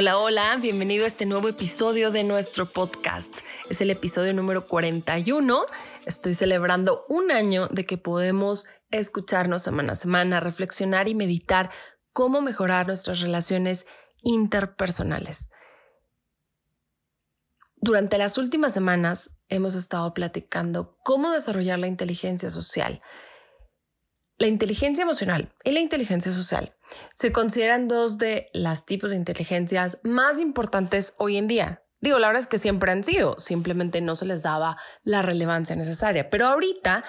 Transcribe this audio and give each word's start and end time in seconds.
Hola, 0.00 0.16
hola, 0.16 0.56
bienvenido 0.56 1.04
a 1.04 1.08
este 1.08 1.26
nuevo 1.26 1.46
episodio 1.48 2.10
de 2.10 2.24
nuestro 2.24 2.64
podcast. 2.64 3.40
Es 3.68 3.82
el 3.82 3.90
episodio 3.90 4.32
número 4.32 4.66
41. 4.66 5.66
Estoy 6.06 6.32
celebrando 6.32 7.04
un 7.10 7.30
año 7.30 7.68
de 7.68 7.84
que 7.84 7.98
podemos 7.98 8.64
escucharnos 8.90 9.60
semana 9.60 9.92
a 9.92 9.96
semana, 9.96 10.40
reflexionar 10.40 11.06
y 11.10 11.14
meditar 11.14 11.70
cómo 12.14 12.40
mejorar 12.40 12.86
nuestras 12.86 13.20
relaciones 13.20 13.84
interpersonales. 14.22 15.50
Durante 17.76 18.16
las 18.16 18.38
últimas 18.38 18.72
semanas 18.72 19.28
hemos 19.50 19.74
estado 19.74 20.14
platicando 20.14 20.96
cómo 21.04 21.30
desarrollar 21.30 21.78
la 21.78 21.88
inteligencia 21.88 22.48
social 22.48 23.02
la 24.40 24.48
inteligencia 24.48 25.02
emocional 25.02 25.52
y 25.64 25.72
la 25.72 25.80
inteligencia 25.80 26.32
social 26.32 26.74
se 27.12 27.30
consideran 27.30 27.88
dos 27.88 28.16
de 28.16 28.48
las 28.54 28.86
tipos 28.86 29.10
de 29.10 29.16
inteligencias 29.16 30.00
más 30.02 30.40
importantes 30.40 31.12
hoy 31.18 31.36
en 31.36 31.46
día. 31.46 31.84
Digo, 32.00 32.18
la 32.18 32.28
verdad 32.28 32.40
es 32.40 32.46
que 32.46 32.56
siempre 32.56 32.90
han 32.90 33.04
sido, 33.04 33.38
simplemente 33.38 34.00
no 34.00 34.16
se 34.16 34.24
les 34.24 34.42
daba 34.42 34.78
la 35.04 35.20
relevancia 35.20 35.76
necesaria. 35.76 36.30
Pero 36.30 36.46
ahorita 36.46 37.04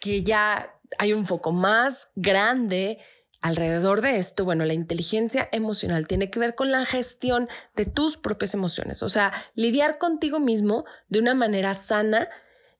que 0.00 0.24
ya 0.24 0.74
hay 0.98 1.12
un 1.12 1.26
foco 1.26 1.52
más 1.52 2.08
grande 2.16 2.98
alrededor 3.40 4.00
de 4.00 4.16
esto, 4.16 4.44
bueno, 4.44 4.64
la 4.64 4.74
inteligencia 4.74 5.48
emocional 5.52 6.08
tiene 6.08 6.28
que 6.28 6.40
ver 6.40 6.56
con 6.56 6.72
la 6.72 6.84
gestión 6.84 7.48
de 7.76 7.86
tus 7.86 8.16
propias 8.16 8.52
emociones, 8.52 9.04
o 9.04 9.08
sea, 9.08 9.32
lidiar 9.54 9.98
contigo 9.98 10.40
mismo 10.40 10.86
de 11.08 11.20
una 11.20 11.34
manera 11.34 11.72
sana 11.74 12.28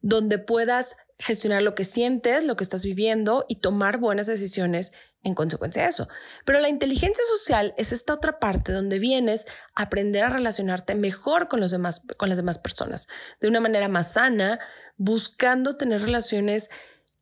donde 0.00 0.38
puedas 0.38 0.96
gestionar 1.18 1.62
lo 1.62 1.74
que 1.74 1.84
sientes, 1.84 2.44
lo 2.44 2.56
que 2.56 2.64
estás 2.64 2.84
viviendo 2.84 3.44
y 3.48 3.56
tomar 3.56 3.98
buenas 3.98 4.26
decisiones 4.26 4.92
en 5.22 5.34
consecuencia 5.34 5.82
de 5.82 5.88
eso. 5.88 6.08
Pero 6.44 6.60
la 6.60 6.68
inteligencia 6.68 7.24
social 7.24 7.74
es 7.76 7.92
esta 7.92 8.14
otra 8.14 8.38
parte 8.38 8.72
donde 8.72 8.98
vienes 8.98 9.46
a 9.74 9.84
aprender 9.84 10.24
a 10.24 10.28
relacionarte 10.28 10.94
mejor 10.94 11.48
con 11.48 11.60
los 11.60 11.70
demás 11.70 12.02
con 12.16 12.28
las 12.28 12.38
demás 12.38 12.58
personas, 12.58 13.08
de 13.40 13.48
una 13.48 13.60
manera 13.60 13.88
más 13.88 14.12
sana, 14.12 14.58
buscando 14.96 15.76
tener 15.76 16.02
relaciones 16.02 16.70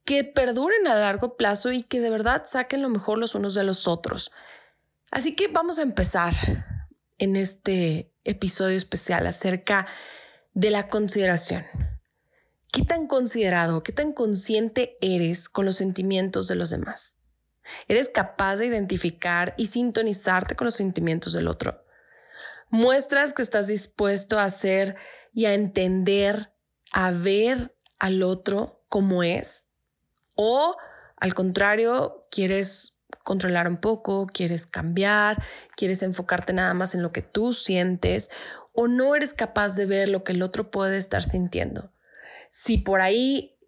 que 0.05 0.25
perduren 0.25 0.87
a 0.87 0.95
largo 0.95 1.37
plazo 1.37 1.71
y 1.71 1.83
que 1.83 2.01
de 2.01 2.11
verdad 2.11 2.43
saquen 2.47 2.83
lo 2.83 2.89
mejor 2.89 3.19
los 3.19 3.35
unos 3.35 3.55
de 3.55 3.65
los 3.65 3.87
otros. 3.87 4.31
Así 5.11 5.37
que 5.37 5.49
vamos 5.49 5.79
a 5.79 5.83
empezar 5.83 6.35
en 7.19 7.37
este 7.37 8.13
episodio 8.25 8.77
especial 8.77 9.27
acerca 9.27 9.87
de 10.55 10.71
la 10.71 10.89
consideración. 10.89 11.65
¿Qué 12.73 12.87
tan 12.87 13.07
considerado, 13.07 13.83
qué 13.83 13.93
tan 13.93 14.15
consciente 14.15 14.97
eres 15.03 15.51
con 15.51 15.67
los 15.67 15.77
sentimientos 15.77 16.49
de 16.49 16.55
los 16.55 16.71
demás? 16.71 17.19
¿Eres 17.87 18.09
capaz 18.09 18.57
de 18.57 18.67
identificar 18.67 19.53
y 19.59 19.67
sintonizarte 19.67 20.57
con 20.57 20.65
los 20.65 20.75
sentimientos 20.75 21.35
del 21.35 21.49
otro? 21.49 21.85
¿Muestras 22.71 23.35
que 23.35 23.43
estás 23.43 23.67
dispuesto 23.67 24.39
a 24.39 24.45
hacer 24.45 24.97
y 25.35 25.45
a 25.45 25.53
entender, 25.53 26.55
a 26.93 27.11
ver 27.11 27.77
al 27.99 28.23
otro 28.23 28.83
como 28.89 29.23
es? 29.23 29.69
¿O 30.35 30.75
al 31.19 31.35
contrario, 31.35 32.27
quieres 32.31 32.99
controlar 33.23 33.69
un 33.69 33.77
poco, 33.77 34.27
quieres 34.27 34.65
cambiar, 34.65 35.45
quieres 35.77 36.03
enfocarte 36.03 36.55
nada 36.55 36.73
más 36.73 36.95
en 36.95 37.03
lo 37.03 37.13
que 37.13 37.21
tú 37.21 37.53
sientes 37.53 38.31
o 38.73 38.89
no 38.89 39.15
eres 39.15 39.35
capaz 39.35 39.77
de 39.77 39.85
ver 39.85 40.09
lo 40.09 40.25
que 40.25 40.33
el 40.33 40.41
otro 40.41 40.71
puede 40.71 40.97
estar 40.97 41.23
sintiendo? 41.23 41.92
Si 42.55 42.77
por 42.77 43.01
ahí 43.01 43.59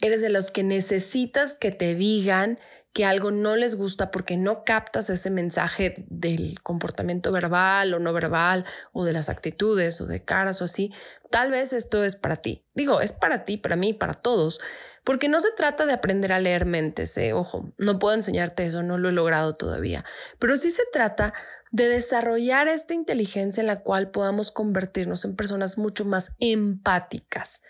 eres 0.00 0.20
de 0.20 0.28
los 0.28 0.50
que 0.50 0.64
necesitas 0.64 1.54
que 1.54 1.70
te 1.70 1.94
digan 1.94 2.58
que 2.92 3.04
algo 3.04 3.30
no 3.30 3.54
les 3.54 3.76
gusta 3.76 4.10
porque 4.10 4.36
no 4.36 4.64
captas 4.64 5.08
ese 5.08 5.30
mensaje 5.30 5.94
del 6.08 6.60
comportamiento 6.60 7.30
verbal 7.30 7.94
o 7.94 8.00
no 8.00 8.12
verbal 8.12 8.64
o 8.92 9.04
de 9.04 9.12
las 9.12 9.28
actitudes 9.28 10.00
o 10.00 10.06
de 10.06 10.24
caras 10.24 10.60
o 10.62 10.64
así, 10.64 10.92
tal 11.30 11.52
vez 11.52 11.72
esto 11.72 12.02
es 12.02 12.16
para 12.16 12.36
ti. 12.36 12.64
Digo, 12.74 13.00
es 13.00 13.12
para 13.12 13.44
ti, 13.44 13.56
para 13.56 13.76
mí, 13.76 13.94
para 13.94 14.14
todos, 14.14 14.60
porque 15.04 15.28
no 15.28 15.38
se 15.38 15.52
trata 15.56 15.86
de 15.86 15.92
aprender 15.92 16.32
a 16.32 16.40
leer 16.40 16.66
mentes, 16.66 17.16
eh. 17.18 17.32
ojo, 17.34 17.72
no 17.78 18.00
puedo 18.00 18.16
enseñarte 18.16 18.66
eso, 18.66 18.82
no 18.82 18.98
lo 18.98 19.10
he 19.10 19.12
logrado 19.12 19.54
todavía, 19.54 20.04
pero 20.40 20.56
sí 20.56 20.70
se 20.70 20.82
trata 20.92 21.34
de 21.70 21.88
desarrollar 21.88 22.66
esta 22.66 22.94
inteligencia 22.94 23.60
en 23.60 23.68
la 23.68 23.80
cual 23.82 24.10
podamos 24.10 24.50
convertirnos 24.50 25.24
en 25.24 25.36
personas 25.36 25.78
mucho 25.78 26.04
más 26.04 26.32
empáticas. 26.40 27.62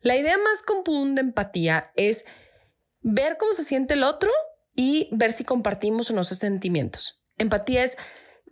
La 0.00 0.16
idea 0.16 0.36
más 0.38 0.62
común 0.62 1.14
de 1.14 1.22
empatía 1.22 1.92
es 1.96 2.24
ver 3.00 3.36
cómo 3.38 3.52
se 3.52 3.64
siente 3.64 3.94
el 3.94 4.02
otro 4.02 4.30
y 4.74 5.08
ver 5.12 5.32
si 5.32 5.44
compartimos 5.44 6.10
unos 6.10 6.28
sentimientos. 6.28 7.22
Empatía 7.38 7.84
es 7.84 7.96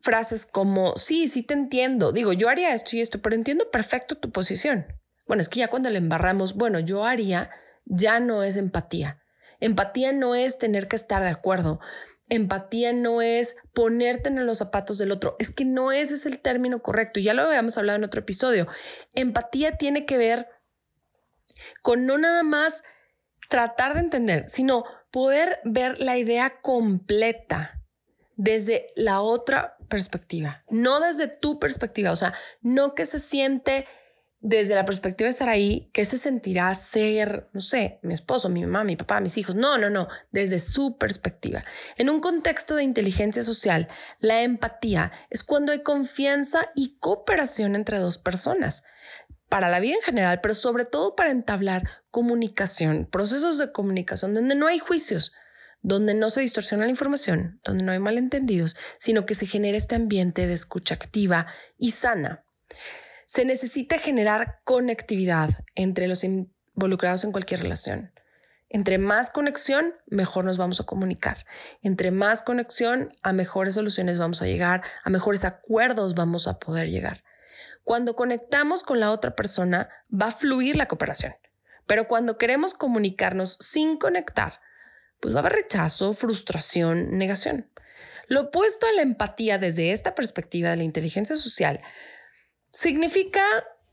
frases 0.01 0.47
como, 0.47 0.97
sí, 0.97 1.29
sí 1.29 1.43
te 1.43 1.55
entiendo, 1.55 2.13
digo, 2.13 2.33
yo 2.33 2.49
haría 2.49 2.75
esto 2.75 2.97
y 2.97 3.01
esto, 3.01 3.23
pero 3.23 3.35
entiendo 3.35 3.71
perfecto 3.71 4.17
tu 4.17 4.31
posición. 4.31 4.87
Bueno, 5.27 5.41
es 5.41 5.49
que 5.49 5.61
ya 5.61 5.69
cuando 5.69 5.89
le 5.91 5.99
embarramos, 5.99 6.55
bueno, 6.55 6.79
yo 6.79 7.05
haría, 7.05 7.51
ya 7.87 8.21
no 8.21 8.43
es 8.43 8.57
empatía. 8.57 9.23
Empatía 9.61 10.13
no 10.13 10.35
es 10.35 10.59
tener 10.59 10.89
que 10.89 10.97
estar 10.97 11.23
de 11.23 11.31
acuerdo. 11.31 11.81
Empatía 12.29 12.93
no 12.93 13.23
es 13.23 13.57
ponerte 13.73 14.29
en 14.29 14.45
los 14.45 14.59
zapatos 14.59 14.99
del 14.99 15.11
otro. 15.11 15.37
Es 15.39 15.51
que 15.51 15.65
no 15.65 15.93
ese 15.93 16.15
es 16.15 16.27
el 16.27 16.39
término 16.39 16.83
correcto. 16.83 17.21
Ya 17.21 17.33
lo 17.33 17.43
habíamos 17.43 17.79
hablado 17.79 17.97
en 17.97 18.05
otro 18.05 18.21
episodio. 18.21 18.67
Empatía 19.15 19.77
tiene 19.77 20.05
que 20.05 20.19
ver 20.19 20.49
con 21.83 22.07
no 22.07 22.19
nada 22.19 22.43
más 22.43 22.83
tratar 23.49 23.95
de 23.95 24.01
entender, 24.01 24.45
sino 24.49 24.85
poder 25.11 25.61
ver 25.65 26.01
la 26.01 26.17
idea 26.17 26.61
completa 26.61 27.81
desde 28.37 28.89
la 28.97 29.21
otra 29.21 29.77
perspectiva, 29.89 30.65
no 30.69 31.01
desde 31.01 31.29
tu 31.29 31.61
perspectiva, 31.61 32.11
o 32.11 32.17
sea, 32.17 32.35
no 32.63 32.95
que 32.95 33.07
se 33.07 33.21
siente 33.21 33.87
desde 34.45 34.75
la 34.75 34.85
perspectiva 34.85 35.27
de 35.27 35.31
estar 35.31 35.49
ahí, 35.49 35.89
que 35.95 36.05
se 36.05 36.19
sentirá 36.19 36.75
ser, 36.75 37.49
no 37.55 37.63
sé, 37.63 37.99
mi 38.03 38.13
esposo, 38.13 38.51
mi 38.51 38.61
mamá, 38.61 38.85
mi 38.85 38.95
papá, 38.95 39.19
mis 39.21 39.39
hijos. 39.39 39.55
No, 39.55 39.79
no, 39.79 39.89
no, 39.89 40.07
desde 40.33 40.61
su 40.61 40.99
perspectiva. 40.99 41.65
En 41.97 42.11
un 42.11 42.21
contexto 42.21 42.77
de 42.77 42.85
inteligencia 42.85 43.43
social, 43.43 43.89
la 44.19 44.43
empatía 44.43 45.13
es 45.31 45.45
cuando 45.45 45.73
hay 45.73 45.83
confianza 45.83 46.71
y 46.77 46.99
cooperación 46.99 47.75
entre 47.75 47.99
dos 47.99 48.19
personas 48.19 48.85
para 49.55 49.69
la 49.69 49.79
vida 49.79 49.95
en 49.95 50.03
general, 50.03 50.41
pero 50.41 50.53
sobre 50.53 50.85
todo 50.85 51.15
para 51.15 51.31
entablar 51.31 51.89
comunicación, 52.11 53.07
procesos 53.07 53.57
de 53.57 53.71
comunicación 53.71 54.35
donde 54.35 54.57
no 54.57 54.67
hay 54.67 54.81
juicios, 54.81 55.33
donde 55.81 56.13
no 56.13 56.29
se 56.29 56.41
distorsiona 56.41 56.87
la 56.87 56.91
información, 56.91 57.61
donde 57.63 57.85
no 57.85 57.93
hay 57.93 58.01
malentendidos, 58.01 58.75
sino 58.99 59.27
que 59.27 59.37
se 59.37 59.47
genera 59.47 59.79
este 59.79 59.95
ambiente 59.95 60.49
de 60.49 60.55
escucha 60.55 60.97
activa 60.97 61.47
y 61.79 61.93
sana. 61.93 62.45
Se 63.27 63.45
necesita 63.45 63.97
generar 63.99 64.59
conectividad 64.65 65.51
entre 65.77 66.09
los 66.09 66.25
involucrados 66.25 67.23
en 67.23 67.31
cualquier 67.31 67.61
relación. 67.61 68.13
Entre 68.69 68.99
más 68.99 69.31
conexión, 69.31 69.95
mejor 70.09 70.45
nos 70.45 70.57
vamos 70.57 70.81
a 70.81 70.85
comunicar. 70.85 71.47
Entre 71.81 72.11
más 72.11 72.43
conexión, 72.43 73.09
a 73.23 73.33
mejores 73.33 73.75
soluciones 73.75 74.19
vamos 74.19 74.43
a 74.43 74.47
llegar, 74.47 74.83
a 75.05 75.11
mejores 75.11 75.45
acuerdos 75.45 76.17
vamos 76.17 76.49
a 76.49 76.59
poder 76.59 76.91
llegar. 76.91 77.23
Cuando 77.83 78.17
conectamos 78.17 78.83
con 78.83 79.01
la 79.01 79.11
otra 79.11 79.35
persona, 79.35 79.89
va 80.11 80.29
a 80.29 80.33
fluir 80.33 80.77
la 80.77 80.87
cooperación. 80.87 81.35
Pero 81.87 82.09
cuando 82.09 82.39
queremos 82.39 82.75
comunicarnos 82.75 83.59
sin 83.61 83.99
conectar, 83.99 84.61
pues 85.21 85.35
va 85.35 85.39
a 85.39 85.41
haber 85.41 85.53
rechazo, 85.53 86.13
frustración, 86.13 87.19
negación. 87.19 87.71
Lo 88.27 88.43
opuesto 88.43 88.87
a 88.87 88.93
la 88.93 89.03
empatía 89.03 89.59
desde 89.59 89.93
esta 89.93 90.15
perspectiva 90.15 90.71
de 90.71 90.77
la 90.77 90.83
inteligencia 90.85 91.37
social 91.37 91.81
significa 92.71 93.43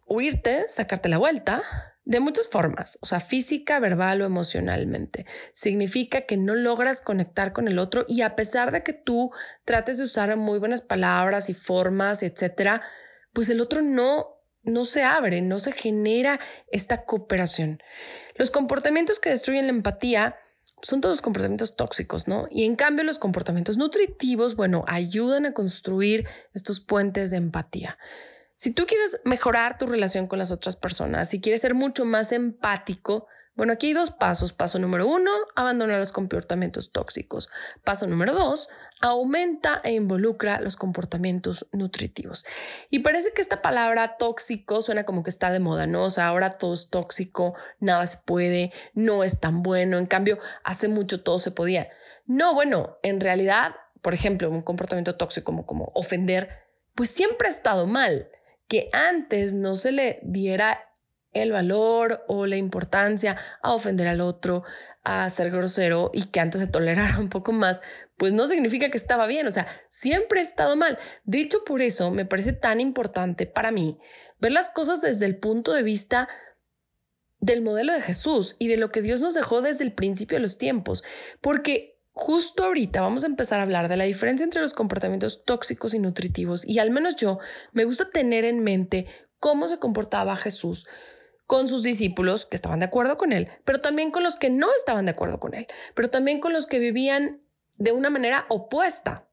huirte, 0.07 0.67
sacarte 0.67 1.09
la 1.09 1.17
vuelta, 1.17 1.61
de 2.03 2.19
muchas 2.19 2.47
formas, 2.47 2.97
o 3.01 3.05
sea, 3.05 3.19
física, 3.19 3.79
verbal 3.79 4.21
o 4.21 4.25
emocionalmente. 4.25 5.25
Significa 5.53 6.21
que 6.21 6.35
no 6.35 6.55
logras 6.55 6.99
conectar 6.99 7.53
con 7.53 7.67
el 7.67 7.77
otro 7.77 8.05
y 8.07 8.21
a 8.21 8.35
pesar 8.35 8.71
de 8.71 8.83
que 8.83 8.93
tú 8.93 9.31
trates 9.65 9.97
de 9.97 10.05
usar 10.05 10.35
muy 10.35 10.59
buenas 10.59 10.81
palabras 10.81 11.49
y 11.49 11.53
formas, 11.53 12.23
etcétera, 12.23 12.81
pues 13.33 13.49
el 13.49 13.61
otro 13.61 13.81
no 13.81 14.37
no 14.63 14.85
se 14.85 15.03
abre, 15.03 15.41
no 15.41 15.59
se 15.59 15.71
genera 15.71 16.39
esta 16.71 17.05
cooperación. 17.05 17.81
Los 18.35 18.51
comportamientos 18.51 19.19
que 19.19 19.29
destruyen 19.31 19.65
la 19.65 19.71
empatía 19.71 20.35
son 20.83 21.01
todos 21.01 21.21
comportamientos 21.21 21.75
tóxicos, 21.75 22.27
¿no? 22.27 22.47
Y 22.49 22.65
en 22.65 22.75
cambio 22.75 23.03
los 23.03 23.19
comportamientos 23.19 23.77
nutritivos, 23.77 24.55
bueno, 24.55 24.83
ayudan 24.87 25.45
a 25.45 25.53
construir 25.53 26.27
estos 26.53 26.79
puentes 26.79 27.31
de 27.31 27.37
empatía. 27.37 27.97
Si 28.55 28.71
tú 28.71 28.85
quieres 28.85 29.19
mejorar 29.25 29.77
tu 29.77 29.87
relación 29.87 30.27
con 30.27 30.39
las 30.39 30.51
otras 30.51 30.75
personas, 30.75 31.29
si 31.29 31.41
quieres 31.41 31.61
ser 31.61 31.73
mucho 31.73 32.05
más 32.05 32.31
empático, 32.31 33.27
bueno, 33.55 33.73
aquí 33.73 33.87
hay 33.87 33.93
dos 33.93 34.11
pasos. 34.11 34.53
Paso 34.53 34.79
número 34.79 35.07
uno, 35.07 35.31
abandonar 35.55 35.99
los 35.99 36.11
comportamientos 36.11 36.91
tóxicos. 36.91 37.49
Paso 37.83 38.07
número 38.07 38.33
dos, 38.33 38.69
aumenta 39.01 39.81
e 39.83 39.93
involucra 39.93 40.61
los 40.61 40.75
comportamientos 40.75 41.67
nutritivos. 41.71 42.45
Y 42.89 42.99
parece 42.99 43.33
que 43.33 43.41
esta 43.41 43.61
palabra 43.61 44.17
tóxico 44.17 44.81
suena 44.81 45.03
como 45.03 45.23
que 45.23 45.29
está 45.29 45.51
de 45.51 45.59
moda, 45.59 45.87
¿no? 45.87 46.05
O 46.05 46.09
sea, 46.09 46.27
ahora 46.27 46.51
todo 46.51 46.73
es 46.73 46.89
tóxico, 46.89 47.55
nada 47.79 48.05
se 48.05 48.19
puede, 48.25 48.71
no 48.93 49.23
es 49.23 49.39
tan 49.39 49.63
bueno. 49.63 49.97
En 49.97 50.05
cambio, 50.05 50.37
hace 50.63 50.87
mucho 50.87 51.21
todo 51.21 51.39
se 51.39 51.51
podía. 51.51 51.89
No, 52.25 52.53
bueno, 52.53 52.97
en 53.03 53.19
realidad, 53.19 53.75
por 54.01 54.13
ejemplo, 54.13 54.49
un 54.49 54.61
comportamiento 54.61 55.15
tóxico 55.15 55.45
como, 55.45 55.65
como 55.65 55.91
ofender, 55.95 56.49
pues 56.95 57.09
siempre 57.09 57.47
ha 57.47 57.51
estado 57.51 57.87
mal. 57.87 58.29
Que 58.67 58.89
antes 58.93 59.53
no 59.53 59.75
se 59.75 59.91
le 59.91 60.19
diera 60.23 60.91
el 61.33 61.51
valor 61.51 62.23
o 62.27 62.45
la 62.45 62.57
importancia 62.57 63.37
a 63.61 63.73
ofender 63.73 64.07
al 64.07 64.21
otro, 64.21 64.63
a 65.03 65.29
ser 65.29 65.49
grosero 65.49 66.11
y 66.13 66.25
que 66.25 66.39
antes 66.39 66.61
se 66.61 66.67
tolerara 66.67 67.17
un 67.19 67.29
poco 67.29 67.51
más, 67.51 67.81
pues 68.21 68.33
no 68.33 68.45
significa 68.45 68.91
que 68.91 68.99
estaba 68.99 69.25
bien, 69.25 69.47
o 69.47 69.51
sea, 69.51 69.65
siempre 69.89 70.41
ha 70.41 70.43
estado 70.43 70.75
mal. 70.75 70.99
De 71.23 71.39
hecho, 71.39 71.63
por 71.65 71.81
eso 71.81 72.11
me 72.11 72.23
parece 72.23 72.53
tan 72.53 72.79
importante 72.79 73.47
para 73.47 73.71
mí 73.71 73.97
ver 74.37 74.51
las 74.51 74.69
cosas 74.69 75.01
desde 75.01 75.25
el 75.25 75.39
punto 75.39 75.73
de 75.73 75.81
vista 75.81 76.29
del 77.39 77.63
modelo 77.63 77.91
de 77.93 78.01
Jesús 78.03 78.57
y 78.59 78.67
de 78.67 78.77
lo 78.77 78.91
que 78.91 79.01
Dios 79.01 79.21
nos 79.21 79.33
dejó 79.33 79.63
desde 79.63 79.85
el 79.85 79.93
principio 79.95 80.35
de 80.35 80.43
los 80.43 80.59
tiempos, 80.59 81.03
porque 81.41 81.99
justo 82.11 82.63
ahorita 82.63 83.01
vamos 83.01 83.23
a 83.23 83.25
empezar 83.25 83.59
a 83.59 83.63
hablar 83.63 83.89
de 83.89 83.97
la 83.97 84.03
diferencia 84.03 84.43
entre 84.43 84.61
los 84.61 84.73
comportamientos 84.73 85.43
tóxicos 85.43 85.95
y 85.95 85.97
nutritivos 85.97 86.63
y 86.63 86.77
al 86.77 86.91
menos 86.91 87.15
yo 87.15 87.39
me 87.71 87.85
gusta 87.85 88.11
tener 88.11 88.45
en 88.45 88.63
mente 88.63 89.07
cómo 89.39 89.67
se 89.67 89.79
comportaba 89.79 90.35
Jesús 90.35 90.85
con 91.47 91.67
sus 91.67 91.81
discípulos 91.81 92.45
que 92.45 92.55
estaban 92.55 92.81
de 92.81 92.85
acuerdo 92.85 93.17
con 93.17 93.33
él, 93.33 93.49
pero 93.65 93.81
también 93.81 94.11
con 94.11 94.21
los 94.21 94.37
que 94.37 94.51
no 94.51 94.67
estaban 94.77 95.05
de 95.05 95.11
acuerdo 95.11 95.39
con 95.39 95.55
él, 95.55 95.65
pero 95.95 96.11
también 96.11 96.39
con 96.39 96.53
los 96.53 96.67
que 96.67 96.77
vivían 96.77 97.41
de 97.81 97.91
una 97.91 98.11
manera 98.11 98.45
opuesta, 98.49 99.27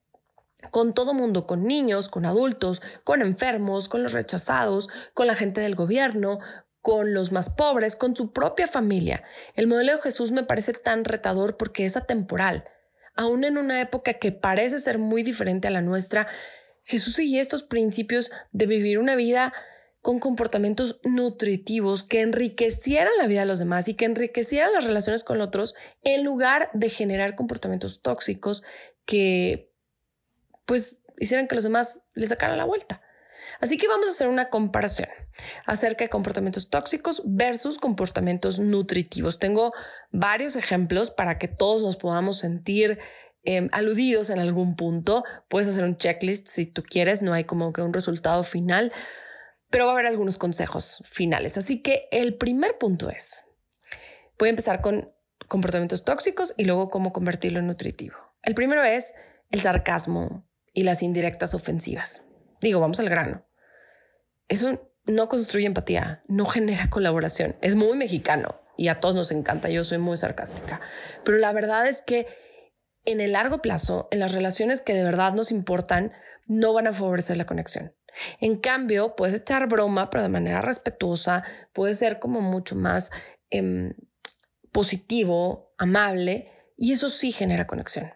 con 0.71 0.95
todo 0.95 1.13
mundo, 1.13 1.47
con 1.47 1.67
niños, 1.67 2.09
con 2.09 2.25
adultos, 2.25 2.81
con 3.05 3.21
enfermos, 3.21 3.91
con 3.91 4.03
los 4.03 4.15
rechazados, 4.15 4.89
con 5.13 5.27
la 5.27 5.35
gente 5.35 5.61
del 5.61 5.75
gobierno, 5.75 6.39
con 6.81 7.13
los 7.13 7.31
más 7.31 7.51
pobres, 7.51 7.95
con 7.95 8.17
su 8.17 8.33
propia 8.33 8.67
familia. 8.67 9.23
El 9.55 9.67
modelo 9.67 9.93
de 9.93 10.01
Jesús 10.01 10.33
me 10.33 10.45
parece 10.45 10.73
tan 10.73 11.05
retador 11.05 11.59
porque 11.59 11.85
es 11.85 11.99
atemporal. 11.99 12.65
Aún 13.15 13.45
en 13.45 13.59
una 13.59 13.83
época 13.83 14.15
que 14.15 14.33
parece 14.33 14.79
ser 14.79 14.97
muy 14.97 15.23
diferente 15.23 15.69
a 15.69 15.71
la 15.71 15.83
nuestra, 15.83 16.27
Jesús 16.85 17.17
seguía 17.17 17.43
estos 17.43 17.63
principios 17.63 18.31
de 18.53 18.67
vivir 18.67 18.99
una 18.99 19.15
vida 19.15 19.53
con 20.01 20.21
comportamientos 20.21 21.01
nutritivos 21.05 22.05
que 22.05 22.21
enriquecieran 22.21 23.13
la 23.19 23.27
vida 23.27 23.41
de 23.41 23.47
los 23.47 23.59
demás 23.59 23.89
y 23.89 23.95
que 23.95 24.05
enriquecieran 24.05 24.73
las 24.73 24.85
relaciones 24.85 25.25
con 25.25 25.41
otros 25.41 25.75
en 26.03 26.25
lugar 26.25 26.71
de 26.73 26.89
generar 26.89 27.35
comportamientos 27.35 28.01
tóxicos 28.01 28.63
que 29.05 29.73
pues 30.65 30.99
hicieran 31.19 31.49
que 31.49 31.55
los 31.55 31.65
demás 31.65 32.03
le 32.15 32.27
sacaran 32.27 32.59
la 32.59 32.65
vuelta. 32.65 33.03
Así 33.61 33.77
que 33.77 33.89
vamos 33.89 34.07
a 34.07 34.11
hacer 34.11 34.29
una 34.29 34.51
comparación 34.51 35.09
acerca 35.67 36.05
de 36.05 36.11
comportamientos 36.11 36.71
tóxicos 36.71 37.23
versus 37.25 37.79
comportamientos 37.79 38.59
nutritivos. 38.59 39.39
Tengo 39.39 39.73
varios 40.11 40.57
ejemplos 40.57 41.11
para 41.11 41.39
que 41.39 41.49
todos 41.49 41.83
nos 41.83 41.97
podamos 41.97 42.39
sentir 42.39 42.99
em, 43.45 43.69
aludidos 43.73 44.31
en 44.31 44.39
algún 44.39 44.77
punto. 44.77 45.25
Puedes 45.49 45.69
hacer 45.69 45.85
un 45.85 45.97
checklist 45.97 46.47
si 46.49 46.67
tú 46.67 46.83
quieres, 46.83 47.23
no 47.23 47.33
hay 47.33 47.45
como 47.45 47.73
que 47.73 47.83
un 47.83 47.93
resultado 47.93 48.43
final, 48.45 48.93
pero 49.71 49.85
va 49.85 49.93
a 49.93 49.95
haber 49.95 50.07
algunos 50.07 50.39
consejos 50.39 51.03
finales. 51.05 51.59
Así 51.59 51.83
que 51.83 52.09
el 52.11 52.37
primer 52.37 52.79
punto 52.79 53.11
es, 53.11 53.45
voy 54.39 54.49
a 54.49 54.51
empezar 54.51 54.81
con 54.81 55.13
comportamientos 55.47 56.05
tóxicos 56.05 56.55
y 56.57 56.65
luego 56.65 56.91
cómo 56.91 57.13
convertirlo 57.13 57.59
en 57.59 57.67
nutritivo. 57.67 58.17
El 58.43 58.55
primero 58.55 58.83
es 58.83 59.15
el 59.51 59.61
sarcasmo 59.61 60.49
y 60.73 60.85
las 60.85 61.03
indirectas 61.03 61.55
ofensivas. 61.55 62.23
Digo, 62.61 62.81
vamos 62.81 63.01
al 63.01 63.09
grano. 63.09 63.47
Eso 64.49 64.93
no 65.07 65.29
construye 65.29 65.67
empatía, 65.67 66.23
no 66.29 66.47
genera 66.47 66.91
colaboración. 66.91 67.57
Es 67.63 67.75
muy 67.75 67.97
mexicano 67.97 68.61
y 68.77 68.89
a 68.89 69.01
todos 69.01 69.15
nos 69.15 69.33
encanta. 69.33 69.69
Yo 69.71 69.85
soy 69.85 69.99
muy 69.99 70.17
sarcástica. 70.17 70.81
Pero 71.25 71.39
la 71.39 71.53
verdad 71.53 71.87
es 71.87 72.03
que 72.03 72.27
en 73.05 73.21
el 73.21 73.33
largo 73.33 73.63
plazo, 73.63 74.09
en 74.11 74.21
las 74.21 74.33
relaciones 74.33 74.81
que 74.81 74.95
de 74.95 75.03
verdad 75.03 75.33
nos 75.33 75.51
importan, 75.51 76.13
no 76.47 76.73
van 76.73 76.87
a 76.87 76.93
favorecer 76.93 77.37
la 77.37 77.47
conexión. 77.47 77.95
En 78.41 78.57
cambio, 78.57 79.17
puedes 79.17 79.35
echar 79.35 79.69
broma, 79.69 80.11
pero 80.11 80.23
de 80.23 80.29
manera 80.29 80.61
respetuosa, 80.61 81.45
puede 81.73 81.95
ser 81.95 82.19
como 82.19 82.41
mucho 82.41 82.75
más 82.77 83.11
em, 83.51 83.95
positivo, 84.73 85.75
amable, 85.79 86.51
y 86.77 86.93
eso 86.93 87.09
sí 87.09 87.33
genera 87.33 87.67
conexión. 87.67 88.13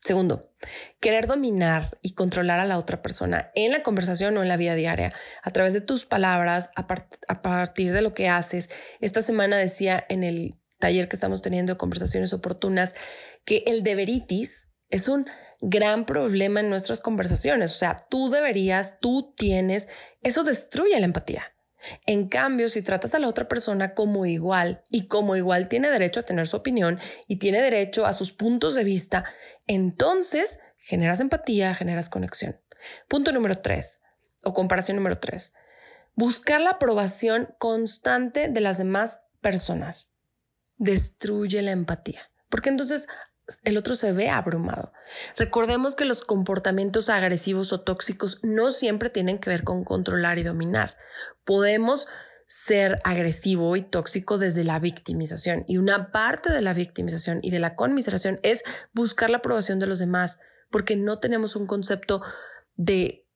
Segundo, 0.00 0.50
querer 0.98 1.26
dominar 1.26 1.98
y 2.00 2.14
controlar 2.14 2.58
a 2.58 2.64
la 2.64 2.78
otra 2.78 3.02
persona 3.02 3.50
en 3.54 3.70
la 3.70 3.82
conversación 3.82 4.36
o 4.36 4.42
en 4.42 4.48
la 4.48 4.56
vida 4.56 4.74
diaria, 4.74 5.12
a 5.42 5.50
través 5.50 5.74
de 5.74 5.82
tus 5.82 6.06
palabras, 6.06 6.70
a, 6.74 6.86
a 7.28 7.42
partir 7.42 7.92
de 7.92 8.00
lo 8.00 8.12
que 8.12 8.28
haces. 8.28 8.70
Esta 9.00 9.20
semana 9.20 9.58
decía 9.58 10.06
en 10.08 10.24
el 10.24 10.58
taller 10.78 11.08
que 11.08 11.16
estamos 11.16 11.42
teniendo 11.42 11.74
de 11.74 11.78
conversaciones 11.78 12.32
oportunas 12.32 12.94
que 13.44 13.62
el 13.66 13.82
deberitis 13.82 14.68
es 14.88 15.06
un 15.08 15.26
gran 15.62 16.06
problema 16.06 16.60
en 16.60 16.70
nuestras 16.70 17.00
conversaciones. 17.00 17.72
O 17.72 17.78
sea, 17.78 17.96
tú 18.08 18.30
deberías, 18.30 18.98
tú 19.00 19.34
tienes, 19.36 19.88
eso 20.22 20.44
destruye 20.44 20.98
la 20.98 21.06
empatía. 21.06 21.44
En 22.06 22.28
cambio, 22.28 22.68
si 22.68 22.82
tratas 22.82 23.14
a 23.14 23.18
la 23.18 23.28
otra 23.28 23.48
persona 23.48 23.94
como 23.94 24.26
igual 24.26 24.82
y 24.90 25.06
como 25.06 25.36
igual 25.36 25.68
tiene 25.68 25.90
derecho 25.90 26.20
a 26.20 26.24
tener 26.24 26.46
su 26.46 26.56
opinión 26.56 27.00
y 27.26 27.36
tiene 27.36 27.62
derecho 27.62 28.04
a 28.04 28.12
sus 28.12 28.32
puntos 28.32 28.74
de 28.74 28.84
vista, 28.84 29.24
entonces 29.66 30.58
generas 30.78 31.20
empatía, 31.20 31.74
generas 31.74 32.08
conexión. 32.08 32.60
Punto 33.08 33.32
número 33.32 33.58
tres, 33.58 34.02
o 34.44 34.52
comparación 34.52 34.96
número 34.96 35.18
tres, 35.18 35.52
buscar 36.14 36.60
la 36.60 36.70
aprobación 36.70 37.54
constante 37.58 38.48
de 38.48 38.60
las 38.60 38.78
demás 38.78 39.20
personas 39.40 40.12
destruye 40.76 41.62
la 41.62 41.72
empatía. 41.72 42.30
Porque 42.48 42.68
entonces 42.68 43.06
el 43.64 43.76
otro 43.76 43.94
se 43.94 44.12
ve 44.12 44.30
abrumado. 44.30 44.92
Recordemos 45.36 45.94
que 45.94 46.04
los 46.04 46.22
comportamientos 46.22 47.08
agresivos 47.08 47.72
o 47.72 47.80
tóxicos 47.80 48.38
no 48.42 48.70
siempre 48.70 49.10
tienen 49.10 49.38
que 49.38 49.50
ver 49.50 49.64
con 49.64 49.84
controlar 49.84 50.38
y 50.38 50.42
dominar. 50.42 50.96
Podemos 51.44 52.08
ser 52.46 52.98
agresivo 53.04 53.76
y 53.76 53.82
tóxico 53.82 54.36
desde 54.36 54.64
la 54.64 54.80
victimización 54.80 55.64
y 55.68 55.76
una 55.76 56.10
parte 56.10 56.52
de 56.52 56.62
la 56.62 56.74
victimización 56.74 57.38
y 57.42 57.50
de 57.50 57.60
la 57.60 57.76
conmiseración 57.76 58.40
es 58.42 58.64
buscar 58.92 59.30
la 59.30 59.36
aprobación 59.36 59.78
de 59.78 59.86
los 59.86 60.00
demás 60.00 60.40
porque 60.68 60.96
no 60.96 61.20
tenemos 61.20 61.54
un 61.54 61.68
concepto 61.68 62.22
de 62.74 63.29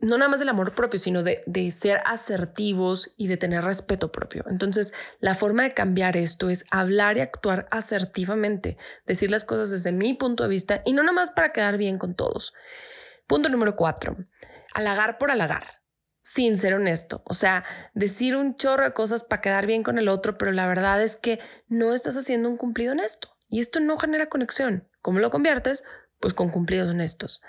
no 0.00 0.16
nada 0.16 0.30
más 0.30 0.40
del 0.40 0.48
amor 0.48 0.72
propio, 0.74 0.98
sino 0.98 1.22
de, 1.22 1.42
de, 1.46 1.70
ser 1.70 2.00
asertivos 2.06 3.12
y 3.16 3.26
de 3.26 3.36
tener 3.36 3.64
respeto 3.64 4.10
propio. 4.10 4.44
Entonces, 4.48 4.92
la 5.20 5.34
forma 5.34 5.62
de 5.62 5.74
cambiar 5.74 6.16
esto 6.16 6.48
es 6.48 6.64
hablar 6.70 7.18
y 7.18 7.20
actuar 7.20 7.66
asertivamente, 7.70 8.76
decir 9.06 9.30
las 9.30 9.44
cosas 9.44 9.70
desde 9.70 9.92
mi 9.92 10.14
punto 10.14 10.42
de 10.42 10.48
vista 10.48 10.82
y 10.84 10.92
no 10.92 11.02
nada 11.02 11.12
más 11.12 11.30
para 11.30 11.50
quedar 11.50 11.76
bien 11.76 11.98
con 11.98 12.14
todos. 12.14 12.54
Punto 13.26 13.48
número 13.48 13.76
cuatro, 13.76 14.16
halagar 14.74 15.18
por 15.18 15.30
halagar, 15.30 15.64
sin 16.22 16.58
ser 16.58 16.74
honesto. 16.74 17.22
O 17.26 17.34
sea, 17.34 17.64
decir 17.94 18.36
un 18.36 18.56
chorro 18.56 18.84
de 18.84 18.92
cosas 18.92 19.22
para 19.22 19.40
quedar 19.40 19.66
bien 19.66 19.82
con 19.82 19.98
el 19.98 20.08
otro, 20.08 20.38
pero 20.38 20.52
la 20.52 20.66
verdad 20.66 21.02
es 21.02 21.16
que 21.16 21.40
no 21.68 21.92
estás 21.92 22.16
haciendo 22.16 22.48
un 22.48 22.56
cumplido 22.56 22.92
honesto 22.92 23.36
y 23.48 23.60
esto 23.60 23.80
no 23.80 23.98
genera 23.98 24.28
conexión. 24.28 24.88
¿Cómo 25.02 25.18
lo 25.18 25.30
conviertes? 25.30 25.84
Pues 26.20 26.34
con 26.34 26.50
cumplidos 26.50 26.88
honestos. 26.88 27.40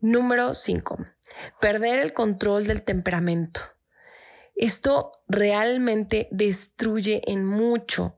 Número 0.00 0.54
5. 0.54 0.98
Perder 1.60 1.98
el 1.98 2.14
control 2.14 2.66
del 2.66 2.82
temperamento. 2.82 3.60
Esto 4.54 5.12
realmente 5.28 6.28
destruye 6.30 7.20
en 7.26 7.44
mucho 7.44 8.16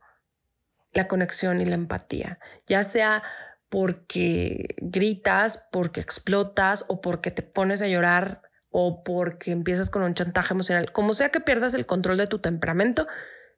la 0.93 1.09
conexión 1.09 1.61
y 1.61 1.65
la 1.65 1.75
empatía, 1.75 2.39
ya 2.67 2.85
sea 2.85 3.23
porque 3.69 4.77
gritas, 4.79 5.69
porque 5.73 6.01
explotas 6.01 6.85
o 6.89 7.01
porque 7.01 7.31
te 7.31 7.43
pones 7.43 7.83
a 7.83 7.89
llorar 7.89 8.43
o 8.71 9.03
porque 9.03 9.51
empiezas 9.51 9.91
con 9.91 10.03
un 10.03 10.15
chantaje 10.15 10.55
emocional. 10.55 10.93
Como 10.93 11.15
sea 11.15 11.31
que 11.31 11.41
pierdas 11.41 11.75
el 11.75 11.87
control 11.87 12.17
de 12.17 12.27
tu 12.29 12.39
temperamento, 12.39 13.09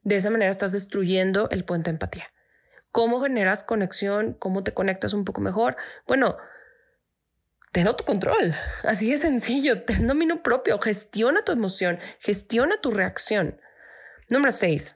de 0.03 0.15
esa 0.15 0.31
manera 0.31 0.49
estás 0.49 0.71
destruyendo 0.71 1.49
el 1.51 1.63
puente 1.63 1.89
de 1.89 1.95
empatía. 1.95 2.31
¿Cómo 2.91 3.19
generas 3.19 3.63
conexión? 3.63 4.33
¿Cómo 4.33 4.63
te 4.63 4.73
conectas 4.73 5.13
un 5.13 5.25
poco 5.25 5.41
mejor? 5.41 5.75
Bueno, 6.07 6.37
ten 7.75 7.89
autocontrol. 7.89 8.55
Así 8.83 9.11
de 9.11 9.17
sencillo, 9.17 9.83
ten 9.83 10.07
dominio 10.07 10.41
propio, 10.41 10.79
gestiona 10.79 11.43
tu 11.43 11.51
emoción, 11.51 11.99
gestiona 12.19 12.79
tu 12.79 12.89
reacción. 12.89 13.59
Número 14.29 14.53
seis, 14.53 14.95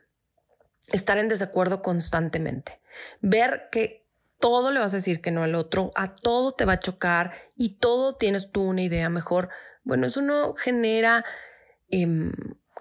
estar 0.93 1.17
en 1.17 1.27
desacuerdo 1.27 1.81
constantemente. 1.81 2.79
Ver 3.19 3.67
que 3.69 4.07
todo 4.39 4.71
le 4.71 4.79
vas 4.79 4.93
a 4.93 4.97
decir 4.97 5.19
que 5.19 5.29
no 5.29 5.43
al 5.43 5.55
otro, 5.55 5.91
a 5.97 6.15
todo 6.15 6.53
te 6.53 6.63
va 6.63 6.73
a 6.73 6.79
chocar 6.79 7.33
y 7.53 7.79
todo 7.79 8.15
tienes 8.15 8.49
tú 8.49 8.63
una 8.63 8.81
idea 8.81 9.09
mejor. 9.09 9.49
Bueno, 9.83 10.07
eso 10.07 10.21
no 10.21 10.53
genera 10.53 11.25
em, 11.89 12.31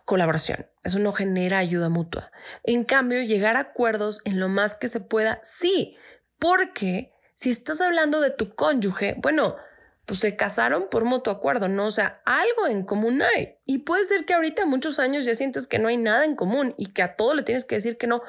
colaboración, 0.04 0.68
eso 0.84 1.00
no 1.00 1.12
genera 1.12 1.58
ayuda 1.58 1.88
mutua. 1.88 2.30
En 2.62 2.84
cambio, 2.84 3.20
llegar 3.22 3.56
a 3.56 3.60
acuerdos 3.60 4.20
en 4.24 4.38
lo 4.38 4.48
más 4.48 4.76
que 4.76 4.86
se 4.86 5.00
pueda, 5.00 5.40
sí, 5.42 5.96
porque 6.38 7.10
si 7.34 7.50
estás 7.50 7.80
hablando 7.80 8.20
de 8.20 8.30
tu 8.30 8.54
cónyuge, 8.54 9.16
bueno, 9.18 9.56
pues 10.08 10.20
se 10.20 10.36
casaron 10.36 10.88
por 10.90 11.04
mutuo 11.04 11.30
acuerdo, 11.30 11.68
¿no? 11.68 11.84
O 11.84 11.90
sea, 11.90 12.22
algo 12.24 12.66
en 12.66 12.82
común 12.82 13.20
hay. 13.20 13.58
Y 13.66 13.80
puede 13.80 14.06
ser 14.06 14.24
que 14.24 14.32
ahorita 14.32 14.64
muchos 14.64 14.98
años 14.98 15.26
ya 15.26 15.34
sientes 15.34 15.66
que 15.66 15.78
no 15.78 15.88
hay 15.88 15.98
nada 15.98 16.24
en 16.24 16.34
común 16.34 16.72
y 16.78 16.86
que 16.86 17.02
a 17.02 17.14
todo 17.14 17.34
le 17.34 17.42
tienes 17.42 17.66
que 17.66 17.74
decir 17.74 17.98
que 17.98 18.06
no. 18.06 18.22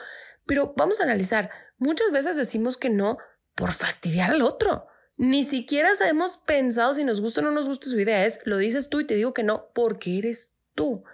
Pero 0.45 0.73
vamos 0.75 0.99
a 0.99 1.03
analizar, 1.03 1.49
muchas 1.77 2.11
veces 2.11 2.35
decimos 2.35 2.75
que 2.75 2.89
no 2.89 3.17
por 3.55 3.71
fastidiar 3.71 4.31
al 4.31 4.41
otro. 4.41 4.87
Ni 5.17 5.45
siquiera 5.45 5.91
hemos 6.05 6.35
pensado 6.35 6.93
si 6.95 7.05
nos 7.05 7.21
gusta 7.21 7.39
o 7.39 7.45
no 7.45 7.51
nos 7.51 7.69
gusta 7.69 7.87
su 7.87 7.97
idea. 7.97 8.25
Es, 8.25 8.41
lo 8.43 8.57
dices 8.57 8.89
tú 8.89 8.99
y 8.99 9.05
te 9.05 9.15
digo 9.15 9.33
que 9.33 9.43
no 9.43 9.71
porque 9.73 10.17
eres 10.17 10.55
tú. 10.75 11.05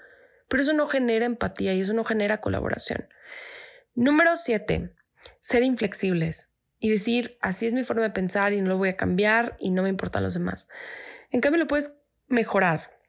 Pero 0.50 0.64
eso 0.64 0.74
no 0.74 0.88
genera 0.88 1.28
empatía 1.28 1.76
y 1.76 1.82
eso 1.82 1.94
no 1.94 2.04
genera 2.06 2.42
colaboración. 2.42 3.08
Número 3.94 4.36
siete, 4.36 4.96
ser 5.40 5.62
inflexibles 5.62 6.50
y 6.86 6.90
decir, 6.92 7.36
así 7.42 7.66
es 7.66 7.74
mi 7.74 7.84
forma 7.84 8.04
de 8.04 8.12
pensar 8.12 8.54
y 8.54 8.62
no 8.62 8.70
lo 8.70 8.78
voy 8.78 8.90
a 8.90 8.96
cambiar 8.96 9.58
y 9.60 9.72
no 9.72 9.82
me 9.82 9.90
importan 9.90 10.22
los 10.22 10.36
demás. 10.36 10.68
En 11.32 11.42
cambio, 11.42 11.58
lo 11.58 11.66
puedes 11.66 11.98
mejorar 12.28 13.00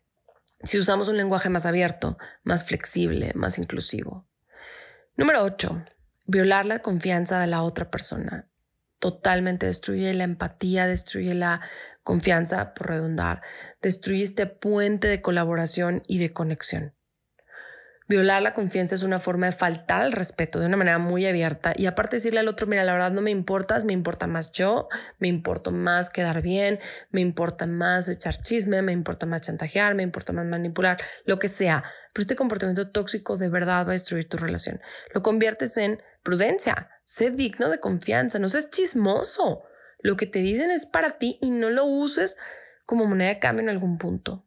si 0.62 0.78
usamos 0.78 1.08
un 1.08 1.18
lenguaje 1.18 1.50
más 1.50 1.66
abierto, 1.66 2.16
más 2.42 2.64
flexible, 2.64 3.32
más 3.34 3.58
inclusivo. 3.58 4.26
Número 5.18 5.42
8. 5.42 5.84
Violar 6.26 6.64
la 6.64 6.78
confianza 6.78 7.38
de 7.38 7.48
la 7.48 7.62
otra 7.62 7.90
persona. 7.90 8.48
Totalmente 8.98 9.66
destruye 9.66 10.14
la 10.14 10.24
empatía, 10.24 10.86
destruye 10.86 11.34
la 11.34 11.60
confianza, 12.02 12.72
por 12.72 12.88
redundar, 12.88 13.42
destruye 13.82 14.22
este 14.22 14.46
puente 14.46 15.06
de 15.06 15.20
colaboración 15.20 16.02
y 16.08 16.16
de 16.16 16.32
conexión. 16.32 16.95
Violar 18.08 18.40
la 18.40 18.54
confianza 18.54 18.94
es 18.94 19.02
una 19.02 19.18
forma 19.18 19.46
de 19.46 19.52
faltar 19.52 20.02
al 20.02 20.12
respeto 20.12 20.60
de 20.60 20.66
una 20.66 20.76
manera 20.76 20.98
muy 20.98 21.26
abierta 21.26 21.72
y 21.74 21.86
aparte 21.86 22.16
decirle 22.16 22.38
al 22.38 22.46
otro, 22.46 22.68
mira, 22.68 22.84
la 22.84 22.92
verdad 22.92 23.10
no 23.10 23.20
me 23.20 23.32
importas, 23.32 23.84
me 23.84 23.92
importa 23.92 24.28
más 24.28 24.52
yo, 24.52 24.88
me 25.18 25.26
importa 25.26 25.72
más 25.72 26.08
quedar 26.08 26.40
bien, 26.40 26.78
me 27.10 27.20
importa 27.20 27.66
más 27.66 28.08
echar 28.08 28.40
chisme, 28.40 28.80
me 28.80 28.92
importa 28.92 29.26
más 29.26 29.40
chantajear, 29.40 29.96
me 29.96 30.04
importa 30.04 30.32
más 30.32 30.46
manipular, 30.46 30.98
lo 31.24 31.40
que 31.40 31.48
sea. 31.48 31.82
Pero 32.12 32.22
este 32.22 32.36
comportamiento 32.36 32.90
tóxico 32.92 33.36
de 33.36 33.48
verdad 33.48 33.84
va 33.84 33.90
a 33.90 33.92
destruir 33.92 34.28
tu 34.28 34.36
relación. 34.36 34.80
Lo 35.12 35.24
conviertes 35.24 35.76
en 35.76 36.00
prudencia, 36.22 36.90
sé 37.02 37.32
digno 37.32 37.70
de 37.70 37.80
confianza, 37.80 38.38
no 38.38 38.48
seas 38.48 38.70
chismoso. 38.70 39.64
Lo 39.98 40.16
que 40.16 40.26
te 40.26 40.38
dicen 40.38 40.70
es 40.70 40.86
para 40.86 41.18
ti 41.18 41.40
y 41.42 41.50
no 41.50 41.70
lo 41.70 41.84
uses 41.84 42.36
como 42.84 43.06
moneda 43.06 43.30
de 43.30 43.40
cambio 43.40 43.64
en 43.64 43.70
algún 43.70 43.98
punto. 43.98 44.44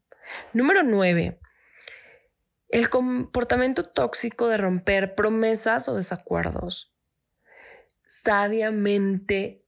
Número 0.53 0.81
nueve 0.83 1.39
el 2.69 2.89
comportamiento 2.89 3.83
tóxico 3.83 4.47
de 4.47 4.57
romper 4.57 5.15
promesas 5.15 5.89
o 5.89 5.95
desacuerdos. 5.95 6.93
Sabiamente 8.05 9.65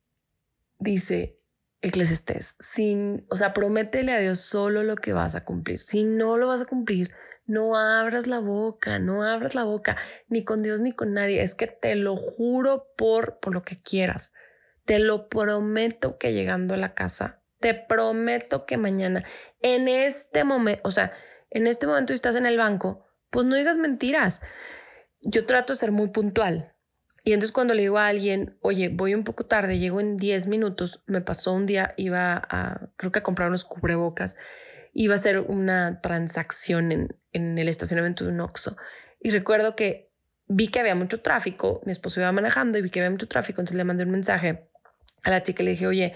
dice 0.79 1.39
Eclesiastés, 1.81 2.55
sin, 2.59 3.25
o 3.29 3.35
sea, 3.35 3.53
prométele 3.53 4.11
a 4.11 4.19
Dios 4.19 4.39
solo 4.39 4.83
lo 4.83 4.95
que 4.95 5.13
vas 5.13 5.33
a 5.33 5.43
cumplir. 5.43 5.81
Si 5.81 6.03
no 6.03 6.37
lo 6.37 6.47
vas 6.47 6.61
a 6.61 6.65
cumplir, 6.65 7.11
no 7.47 7.75
abras 7.75 8.27
la 8.27 8.39
boca, 8.39 8.99
no 8.99 9.23
abras 9.23 9.55
la 9.55 9.63
boca, 9.63 9.97
ni 10.27 10.43
con 10.43 10.61
Dios 10.61 10.79
ni 10.79 10.91
con 10.91 11.13
nadie. 11.13 11.41
Es 11.41 11.55
que 11.55 11.65
te 11.65 11.95
lo 11.95 12.15
juro 12.17 12.87
por, 12.95 13.39
por 13.39 13.53
lo 13.53 13.63
que 13.63 13.81
quieras. 13.81 14.31
Te 14.85 14.99
lo 14.99 15.27
prometo 15.27 16.19
que 16.19 16.33
llegando 16.33 16.75
a 16.75 16.77
la 16.77 16.93
casa, 16.93 17.41
te 17.59 17.73
prometo 17.73 18.65
que 18.65 18.77
mañana, 18.77 19.23
en 19.61 19.87
este 19.87 20.43
momento, 20.43 20.81
o 20.83 20.91
sea, 20.91 21.13
en 21.51 21.67
este 21.67 21.85
momento 21.85 22.13
estás 22.13 22.35
en 22.35 22.45
el 22.45 22.57
banco, 22.57 23.05
pues 23.29 23.45
no 23.45 23.55
digas 23.55 23.77
mentiras. 23.77 24.41
Yo 25.21 25.45
trato 25.45 25.73
de 25.73 25.79
ser 25.79 25.91
muy 25.91 26.09
puntual. 26.09 26.73
Y 27.23 27.33
entonces 27.33 27.51
cuando 27.51 27.75
le 27.75 27.83
digo 27.83 27.99
a 27.99 28.07
alguien, 28.07 28.57
oye, 28.61 28.89
voy 28.89 29.13
un 29.13 29.23
poco 29.23 29.45
tarde, 29.45 29.77
llego 29.77 29.99
en 29.99 30.17
10 30.17 30.47
minutos, 30.47 31.03
me 31.05 31.21
pasó 31.21 31.53
un 31.53 31.67
día, 31.67 31.93
iba 31.97 32.41
a, 32.49 32.89
creo 32.97 33.11
que 33.11 33.19
a 33.19 33.23
comprar 33.23 33.49
unos 33.49 33.63
cubrebocas, 33.63 34.37
iba 34.93 35.13
a 35.13 35.17
hacer 35.17 35.39
una 35.39 36.01
transacción 36.01 36.91
en, 36.91 37.19
en 37.31 37.59
el 37.59 37.67
estacionamiento 37.67 38.25
de 38.25 38.31
un 38.31 38.39
Oxxo. 38.39 38.75
Y 39.19 39.29
recuerdo 39.29 39.75
que 39.75 40.11
vi 40.47 40.69
que 40.69 40.79
había 40.79 40.95
mucho 40.95 41.21
tráfico, 41.21 41.81
mi 41.85 41.91
esposo 41.91 42.19
iba 42.19 42.31
manejando 42.31 42.77
y 42.77 42.81
vi 42.81 42.89
que 42.89 42.99
había 42.99 43.11
mucho 43.11 43.27
tráfico, 43.27 43.61
entonces 43.61 43.77
le 43.77 43.83
mandé 43.83 44.03
un 44.03 44.11
mensaje 44.11 44.69
a 45.23 45.29
la 45.29 45.43
chica 45.43 45.61
y 45.61 45.65
le 45.65 45.71
dije, 45.71 45.85
oye, 45.85 46.13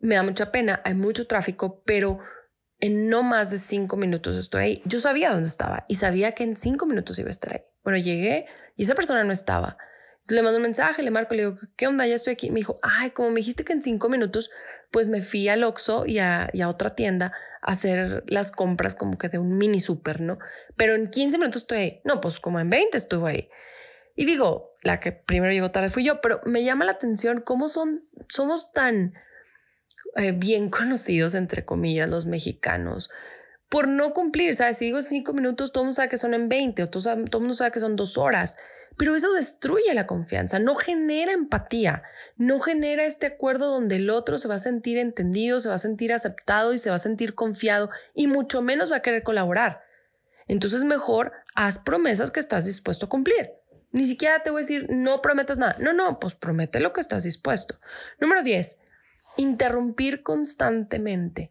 me 0.00 0.16
da 0.16 0.24
mucha 0.24 0.50
pena, 0.50 0.82
hay 0.84 0.94
mucho 0.94 1.28
tráfico, 1.28 1.82
pero 1.84 2.18
en 2.82 3.08
no 3.08 3.22
más 3.22 3.52
de 3.52 3.58
cinco 3.58 3.96
minutos 3.96 4.36
estoy 4.36 4.62
ahí. 4.62 4.82
Yo 4.84 4.98
sabía 4.98 5.30
dónde 5.30 5.48
estaba 5.48 5.84
y 5.88 5.94
sabía 5.94 6.32
que 6.32 6.42
en 6.42 6.56
cinco 6.56 6.84
minutos 6.84 7.16
iba 7.18 7.28
a 7.28 7.30
estar 7.30 7.54
ahí. 7.54 7.62
Bueno, 7.84 7.96
llegué 7.96 8.46
y 8.76 8.82
esa 8.82 8.96
persona 8.96 9.22
no 9.22 9.32
estaba. 9.32 9.78
le 10.28 10.42
mando 10.42 10.56
un 10.56 10.64
mensaje, 10.64 11.02
le 11.04 11.12
marco, 11.12 11.34
le 11.34 11.44
digo, 11.44 11.56
¿qué 11.76 11.86
onda? 11.86 12.08
Ya 12.08 12.16
estoy 12.16 12.32
aquí. 12.32 12.50
Me 12.50 12.56
dijo, 12.56 12.80
ay, 12.82 13.10
como 13.10 13.30
me 13.30 13.36
dijiste 13.36 13.64
que 13.64 13.72
en 13.72 13.84
cinco 13.84 14.08
minutos, 14.08 14.50
pues 14.90 15.06
me 15.06 15.22
fui 15.22 15.48
al 15.48 15.62
Oxxo 15.62 16.06
y 16.06 16.18
a, 16.18 16.50
otra 16.66 16.90
tienda 16.96 17.32
a 17.62 17.70
hacer 17.70 18.24
las 18.26 18.50
compras 18.50 18.96
como 18.96 19.16
que 19.16 19.28
de 19.28 19.38
un 19.38 19.58
mini 19.58 19.78
súper, 19.78 20.20
¿no? 20.20 20.40
Pero 20.76 20.96
en 20.96 21.08
15 21.08 21.38
minutos 21.38 21.62
estoy 21.62 21.78
ahí. 21.78 22.00
No, 22.04 22.20
pues 22.20 22.40
como 22.40 22.58
en 22.58 22.68
20 22.68 22.96
estuve 22.96 23.30
ahí. 23.30 23.50
Y 24.16 24.26
digo, 24.26 24.74
la 24.82 24.98
que 24.98 25.12
primero 25.12 25.52
llegó 25.52 25.70
tarde 25.70 25.88
fui 25.88 26.04
yo, 26.04 26.20
pero 26.20 26.40
me 26.46 26.64
llama 26.64 26.84
la 26.84 26.92
atención 26.92 27.42
cómo 27.42 27.68
son, 27.68 28.08
somos 28.28 28.72
tan 28.72 29.14
eh, 30.16 30.32
bien 30.32 30.70
conocidos, 30.70 31.34
entre 31.34 31.64
comillas, 31.64 32.08
los 32.10 32.26
mexicanos, 32.26 33.10
por 33.68 33.88
no 33.88 34.12
cumplir, 34.12 34.54
¿sabes? 34.54 34.76
Si 34.76 34.84
digo 34.84 35.00
cinco 35.00 35.32
minutos, 35.32 35.72
todo 35.72 35.82
el 35.82 35.86
mundo 35.86 35.96
sabe 35.96 36.10
que 36.10 36.18
son 36.18 36.34
en 36.34 36.50
20 36.50 36.82
o 36.82 36.90
todo, 36.90 37.10
el 37.10 37.18
mundo 37.18 37.54
sabe 37.54 37.70
que 37.70 37.80
son 37.80 37.96
dos 37.96 38.18
horas, 38.18 38.56
pero 38.98 39.16
eso 39.16 39.32
destruye 39.32 39.94
la 39.94 40.06
confianza, 40.06 40.58
no 40.58 40.74
genera 40.74 41.32
empatía, 41.32 42.02
no 42.36 42.60
genera 42.60 43.04
este 43.04 43.26
acuerdo 43.26 43.70
donde 43.70 43.96
el 43.96 44.10
otro 44.10 44.36
se 44.36 44.48
va 44.48 44.56
a 44.56 44.58
sentir 44.58 44.98
entendido, 44.98 45.58
se 45.58 45.70
va 45.70 45.76
a 45.76 45.78
sentir 45.78 46.12
aceptado 46.12 46.74
y 46.74 46.78
se 46.78 46.90
va 46.90 46.96
a 46.96 46.98
sentir 46.98 47.34
confiado 47.34 47.88
y 48.14 48.26
mucho 48.26 48.60
menos 48.60 48.92
va 48.92 48.96
a 48.96 49.02
querer 49.02 49.22
colaborar. 49.22 49.82
Entonces 50.48 50.84
mejor 50.84 51.32
haz 51.54 51.78
promesas 51.78 52.30
que 52.30 52.40
estás 52.40 52.66
dispuesto 52.66 53.06
a 53.06 53.08
cumplir. 53.08 53.52
Ni 53.92 54.04
siquiera 54.04 54.42
te 54.42 54.50
voy 54.50 54.60
a 54.60 54.64
decir 54.64 54.86
no 54.90 55.22
prometas 55.22 55.58
nada. 55.58 55.76
No, 55.78 55.92
no, 55.92 56.18
pues 56.18 56.34
promete 56.34 56.80
lo 56.80 56.92
que 56.92 57.00
estás 57.00 57.24
dispuesto. 57.24 57.78
Número 58.20 58.42
10. 58.42 58.78
Interrumpir 59.36 60.22
constantemente, 60.22 61.50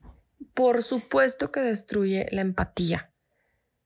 por 0.53 0.83
supuesto 0.83 1.51
que 1.51 1.61
destruye 1.61 2.27
la 2.31 2.41
empatía. 2.41 3.11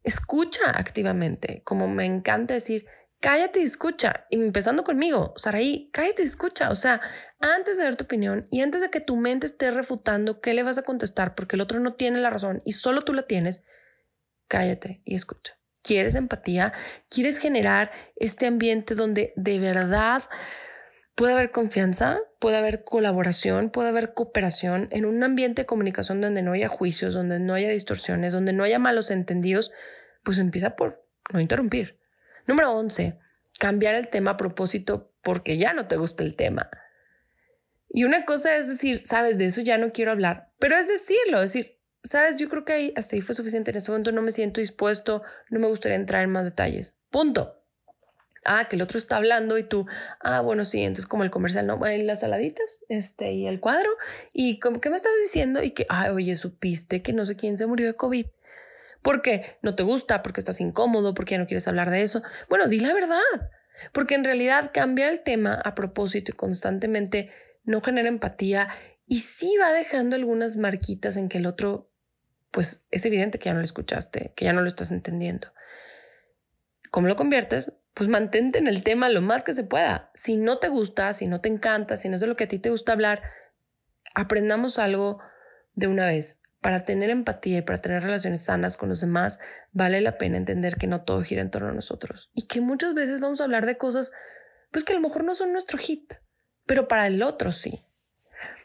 Escucha 0.04 0.72
activamente, 0.72 1.62
como 1.64 1.88
me 1.88 2.06
encanta 2.06 2.54
decir, 2.54 2.86
cállate 3.20 3.60
y 3.60 3.64
escucha. 3.64 4.28
Y 4.30 4.40
empezando 4.40 4.84
conmigo, 4.84 5.34
Saraí, 5.36 5.90
cállate 5.92 6.22
y 6.22 6.26
escucha. 6.26 6.70
O 6.70 6.76
sea, 6.76 7.02
antes 7.40 7.78
de 7.78 7.86
dar 7.86 7.96
tu 7.96 8.04
opinión 8.04 8.46
y 8.52 8.62
antes 8.62 8.82
de 8.82 8.90
que 8.90 9.00
tu 9.00 9.16
mente 9.16 9.48
esté 9.48 9.72
refutando 9.72 10.42
qué 10.42 10.54
le 10.54 10.64
vas 10.64 10.78
a 10.78 10.84
contestar 10.84 11.34
porque 11.34 11.56
el 11.56 11.62
otro 11.62 11.80
no 11.80 11.94
tiene 11.94 12.20
la 12.20 12.30
razón 12.30 12.62
y 12.66 12.74
solo 12.74 13.02
tú 13.02 13.14
la 13.14 13.24
tienes, 13.24 13.64
cállate 14.48 15.02
y 15.06 15.16
escucha. 15.16 15.58
¿Quieres 15.82 16.16
empatía? 16.16 16.74
¿Quieres 17.10 17.38
generar 17.38 17.92
este 18.16 18.48
ambiente 18.48 18.96
donde 18.96 19.34
de 19.36 19.60
verdad 19.60 20.24
puede 21.16 21.34
haber 21.34 21.52
confianza, 21.52 22.20
puede 22.40 22.58
haber 22.58 22.84
colaboración, 22.84 23.70
puede 23.70 23.90
haber 23.90 24.14
cooperación 24.14 24.90
en 24.92 25.06
un 25.06 25.24
ambiente 25.24 25.64
de 25.64 25.66
comunicación 25.66 26.22
donde 26.22 26.42
no 26.42 26.52
haya 26.52 26.68
juicios, 26.68 27.14
donde 27.14 27.40
no 27.40 27.54
haya 27.54 27.70
distorsiones, 27.70 28.34
donde 28.34 28.54
no 28.54 28.64
haya 28.64 28.80
malos 28.80 29.10
entendidos, 29.12 29.72
pues 30.24 30.40
empieza 30.40 30.76
por 30.76 31.06
no 31.34 31.40
interrumpir. 31.40 31.98
Número 32.46 32.72
11, 32.74 33.18
cambiar 33.60 33.96
el 33.96 34.10
tema 34.10 34.32
a 34.32 34.38
propósito 34.38 35.12
porque 35.22 35.58
ya 35.58 35.74
no 35.74 35.88
te 35.88 35.96
gusta 35.96 36.24
el 36.24 36.36
tema. 36.36 36.70
Y 37.90 38.04
una 38.04 38.26
cosa 38.26 38.58
es 38.58 38.68
decir, 38.68 39.04
sabes, 39.06 39.38
de 39.38 39.46
eso 39.46 39.62
ya 39.62 39.78
no 39.78 39.92
quiero 39.92 40.12
hablar, 40.12 40.52
pero 40.60 40.76
es 40.76 40.88
decirlo, 40.88 41.40
decir, 41.40 41.80
sabes, 42.04 42.36
yo 42.36 42.50
creo 42.50 42.66
que 42.66 42.74
ahí, 42.74 42.94
hasta 42.98 43.16
ahí 43.16 43.22
fue 43.22 43.34
suficiente 43.34 43.72
en 43.72 43.78
ese 43.78 43.90
momento, 43.90 44.12
no 44.12 44.22
me 44.22 44.32
siento 44.32 44.60
dispuesto, 44.60 45.24
no 45.50 45.60
me 45.60 45.68
gustaría 45.68 45.96
entrar 45.96 46.24
en 46.24 46.32
más 46.32 46.46
detalles. 46.46 46.98
Punto 47.10 47.65
ah, 48.46 48.68
que 48.70 48.76
el 48.76 48.82
otro 48.82 48.98
está 48.98 49.18
hablando 49.18 49.58
y 49.58 49.64
tú, 49.64 49.86
ah, 50.22 50.42
bueno, 50.42 50.64
sí, 50.64 50.82
entonces 50.82 51.08
como 51.08 51.24
el 51.24 51.32
comercial, 51.32 51.68
¿no? 51.68 51.80
Y 51.92 52.04
las 52.04 52.22
saladitas, 52.22 52.86
este, 52.90 53.34
y 53.34 53.48
el 53.48 53.60
cuadro, 53.60 53.90
y 54.34 54.60
como, 54.60 54.80
¿qué 54.80 54.90
me 54.90 54.96
estás 54.96 55.12
diciendo? 55.22 55.62
Y 55.62 55.72
que, 55.72 55.86
ah, 55.90 56.12
oye, 56.14 56.36
supiste 56.36 57.02
que 57.02 57.14
no 57.14 57.26
sé 57.26 57.36
quién 57.36 57.58
se 57.58 57.66
murió 57.66 57.88
de 57.88 57.96
COVID. 57.96 58.26
¿Por 59.02 59.22
qué? 59.22 59.58
¿No 59.62 59.76
te 59.76 59.84
gusta? 59.84 60.24
¿Porque 60.24 60.40
estás 60.40 60.62
incómodo? 60.62 61.14
¿Porque 61.14 61.34
ya 61.34 61.38
no 61.38 61.46
quieres 61.46 61.68
hablar 61.68 61.92
de 61.92 62.02
eso? 62.02 62.24
Bueno, 62.50 62.68
di 62.68 62.80
la 62.80 62.94
verdad. 62.94 63.20
Porque 63.92 64.16
en 64.16 64.24
realidad 64.24 64.72
cambiar 64.74 65.12
el 65.12 65.22
tema 65.22 65.54
a 65.54 65.76
propósito 65.76 66.32
y 66.32 66.36
constantemente 66.36 67.32
no 67.64 67.82
genera 67.82 68.08
empatía 68.08 68.70
y 69.08 69.20
sí 69.20 69.56
va 69.62 69.72
dejando 69.72 70.16
algunas 70.16 70.58
marquitas 70.58 71.18
en 71.18 71.30
que 71.30 71.38
el 71.38 71.46
otro, 71.46 71.92
pues 72.52 72.88
es 72.90 73.06
evidente 73.06 73.38
que 73.38 73.46
ya 73.46 73.54
no 73.54 73.60
lo 73.60 73.66
escuchaste, 73.66 74.34
que 74.36 74.46
ya 74.46 74.54
no 74.54 74.62
lo 74.62 74.68
estás 74.68 74.92
entendiendo. 74.92 75.52
¿Cómo 76.90 77.08
lo 77.08 77.16
conviertes? 77.16 77.72
Pues 77.96 78.10
mantente 78.10 78.60
en 78.60 78.68
el 78.68 78.84
tema 78.84 79.10
lo 79.10 79.22
más 79.22 79.44
que 79.44 79.54
se 79.54 79.64
pueda. 79.64 80.12
Si 80.14 80.36
no 80.36 80.60
te 80.60 80.68
gusta, 80.68 81.14
si 81.14 81.28
no 81.28 81.42
te 81.42 81.50
encanta, 81.50 81.98
si 81.98 82.10
no 82.10 82.16
es 82.16 82.22
de 82.22 82.28
lo 82.28 82.36
que 82.36 82.44
a 82.44 82.48
ti 82.48 82.60
te 82.60 82.70
gusta 82.70 82.92
hablar, 82.92 83.24
aprendamos 84.14 84.78
algo 84.78 85.20
de 85.74 85.88
una 85.88 86.06
vez. 86.06 86.42
para 86.62 86.80
tener 86.80 87.12
empatía 87.12 87.60
y 87.60 87.62
para 87.62 87.80
tener 87.80 88.02
relaciones 88.02 88.42
sanas 88.42 88.76
con 88.76 88.90
los 88.90 89.00
demás, 89.00 89.38
vale 89.72 90.02
la 90.02 90.18
pena 90.18 90.38
entender 90.38 90.78
que 90.78 90.88
no 90.88 91.04
todo 91.04 91.22
gira 91.22 91.44
en 91.44 91.52
torno 91.52 91.70
a 91.70 91.74
nosotros 91.74 92.32
y 92.34 92.48
que 92.48 92.60
muchas 92.60 92.96
veces 92.96 93.20
vamos 93.20 93.40
a 93.40 93.44
hablar 93.44 93.68
de 93.68 93.78
cosas 93.78 94.12
pues 94.72 94.84
que 94.84 94.94
a 94.94 94.96
lo 94.96 95.02
mejor 95.02 95.24
no 95.24 95.36
son 95.36 95.52
nuestro 95.52 95.78
hit, 95.78 96.16
pero 96.66 96.88
para 96.88 97.06
el 97.06 97.22
otro 97.22 97.52
sí. 97.52 97.86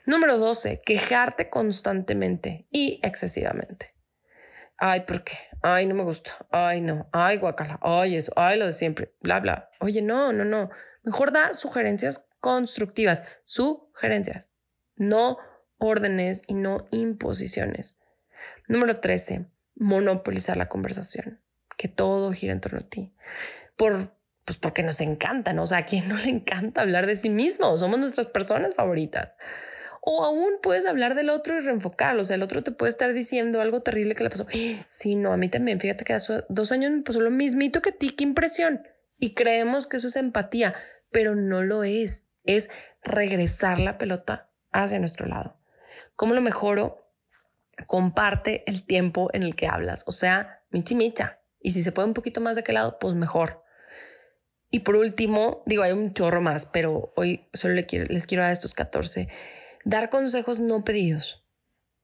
Número 0.07 0.39
12, 0.39 0.81
quejarte 0.83 1.51
constantemente 1.51 2.67
y 2.71 3.01
excesivamente. 3.03 3.95
Ay, 4.83 5.01
¿por 5.01 5.23
qué? 5.23 5.35
Ay, 5.61 5.85
no 5.85 5.95
me 5.95 6.03
gusta. 6.05 6.47
Ay, 6.51 6.81
no. 6.81 7.07
Ay, 7.13 7.37
guacala. 7.37 7.79
Ay, 7.83 8.17
eso. 8.17 8.33
Ay, 8.35 8.59
lo 8.59 8.65
de 8.65 8.73
siempre. 8.73 9.15
Bla, 9.21 9.39
bla. 9.39 9.71
Oye, 9.81 10.01
no, 10.01 10.33
no, 10.33 10.47
no. 10.47 10.71
Mejor 11.03 11.33
da 11.33 11.53
sugerencias 11.53 12.27
constructivas. 12.41 13.23
Sugerencias. 13.45 14.49
No 14.97 15.37
órdenes 15.79 16.43
y 16.47 16.55
no 16.55 16.87
imposiciones. 16.93 18.01
Número 18.69 18.99
13. 19.01 19.51
Monopolizar 19.75 20.57
la 20.57 20.71
conversación. 20.71 21.43
Que 21.77 21.89
todo 21.89 22.33
gira 22.33 22.55
en 22.55 22.63
torno 22.63 22.79
a 22.79 22.89
ti. 22.89 23.15
Por 23.77 24.19
pues 24.47 24.59
porque 24.59 24.83
nos 24.83 25.01
encanta, 25.01 25.53
¿no? 25.53 25.63
O 25.63 25.67
sea, 25.67 25.79
¿a 25.79 25.85
quién 25.85 26.09
no 26.09 26.17
le 26.17 26.31
encanta 26.31 26.81
hablar 26.81 27.07
de 27.07 27.15
sí 27.15 27.29
mismo? 27.29 27.77
Somos 27.77 28.01
nuestras 28.01 28.27
personas 28.27 28.75
favoritas. 28.75 29.37
O 30.01 30.25
aún 30.25 30.55
puedes 30.63 30.87
hablar 30.87 31.15
del 31.15 31.31
otro 31.31 31.57
y 31.57 31.61
reenfocarlo. 31.61 32.23
O 32.23 32.25
sea, 32.25 32.37
el 32.37 32.43
otro 32.43 32.63
te 32.63 32.71
puede 32.71 32.91
estar 32.91 33.13
diciendo 33.13 33.61
algo 33.61 33.83
terrible 33.83 34.15
que 34.15 34.25
le 34.25 34.31
pasó. 34.31 34.47
Sí, 34.89 35.15
no, 35.15 35.33
a 35.33 35.37
mí 35.37 35.49
también. 35.49 35.81
Fíjate 35.81 36.05
que 36.05 36.15
hace 36.15 36.45
dos 36.49 36.73
años 36.73 36.91
me 36.91 37.03
pasó 37.03 37.21
lo 37.21 37.31
mismito 37.31 37.83
que 37.83 37.93
ti. 37.93 38.11
Qué 38.11 38.25
impresión. 38.25 38.83
Y 39.19 39.35
creemos 39.35 39.87
que 39.87 39.99
eso 39.99 40.09
es 40.09 40.17
empatía, 40.17 40.75
pero 41.11 41.35
no 41.35 41.63
lo 41.63 41.85
es. 41.85 42.27
Es 42.45 42.71
regresar 43.03 43.79
la 43.79 43.99
pelota 43.99 44.51
hacia 44.73 44.99
nuestro 44.99 45.27
lado. 45.27 45.61
¿Cómo 46.17 46.35
lo 46.35 46.41
mejoro? 46.41 47.13
Comparte 47.87 48.65
el 48.67 48.85
tiempo 48.85 49.29
en 49.33 49.43
el 49.43 49.55
que 49.55 49.67
hablas. 49.67 50.05
O 50.07 50.13
sea, 50.13 50.65
michi 50.71 50.95
micha. 50.95 51.41
Y 51.61 51.73
si 51.73 51.83
se 51.83 51.93
puede 51.93 52.09
un 52.09 52.15
poquito 52.15 52.41
más 52.41 52.57
de 52.57 52.61
aquel 52.61 52.77
lado, 52.77 52.99
pues 52.99 53.15
mejor. 53.15 53.63
Y 54.71 54.81
por 54.81 54.97
último, 54.97 55.63
digo, 55.67 55.83
hay 55.83 55.93
un 55.93 56.15
chorro 56.15 56.41
más, 56.41 56.65
pero 56.65 57.13
hoy 57.17 57.49
solo 57.53 57.75
les 57.75 57.87
quiero, 57.87 58.07
les 58.07 58.27
quiero 58.27 58.45
dar 58.45 58.53
estos 58.53 58.73
14. 58.73 59.29
Dar 59.85 60.11
consejos 60.11 60.61
no 60.61 60.85
pedidos 60.85 61.45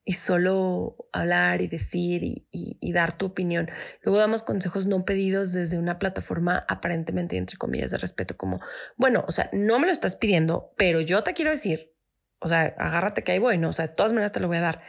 y 0.04 0.12
solo 0.12 1.09
hablar 1.12 1.62
y 1.62 1.66
decir 1.66 2.23
y, 2.23 2.47
y, 2.52 2.92
dar 2.92 3.12
tu 3.12 3.26
opinión. 3.26 3.68
Luego 4.02 4.18
damos 4.18 4.42
consejos 4.42 4.87
no 4.87 5.04
pedidos 5.04 5.52
desde 5.52 5.78
una 5.78 5.99
plataforma 5.99 6.64
aparentemente, 6.68 7.37
entre 7.37 7.56
comillas, 7.56 7.90
de 7.90 7.99
respeto, 7.99 8.37
como, 8.37 8.61
bueno, 8.97 9.25
o 9.26 9.33
sea, 9.33 9.50
no 9.52 9.80
me 9.80 9.87
lo 9.87 9.92
estás 9.92 10.14
pidiendo, 10.14 10.73
pero 10.76 11.00
yo 11.00 11.25
te 11.25 11.35
quiero 11.35 11.50
decir, 11.50 11.92
o 12.38 12.49
sea, 12.49 12.75
agárrate 12.78 13.25
que 13.25 13.33
hay 13.33 13.40
bueno, 13.40 13.71
o 13.71 13.73
sea, 13.73 13.88
de 13.88 13.95
todas 13.95 14.12
maneras 14.12 14.30
te 14.30 14.38
lo 14.38 14.47
voy 14.47 14.59
a 14.59 14.61
dar. 14.61 14.83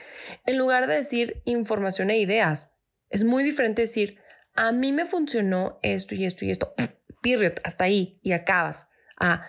En 0.45 0.59
lugar 0.59 0.85
de 0.85 0.95
decir 0.95 1.41
información 1.45 2.11
e 2.11 2.19
ideas, 2.19 2.69
es 3.09 3.23
muy 3.23 3.43
diferente 3.43 3.81
decir, 3.81 4.19
a 4.53 4.71
mí 4.71 4.91
me 4.91 5.07
funcionó 5.07 5.79
esto 5.81 6.13
y 6.13 6.25
esto 6.25 6.45
y 6.45 6.51
esto 6.51 6.75
period, 7.21 7.53
hasta 7.63 7.85
ahí 7.85 8.19
y 8.21 8.33
acabas. 8.33 8.87
Ah, 9.19 9.47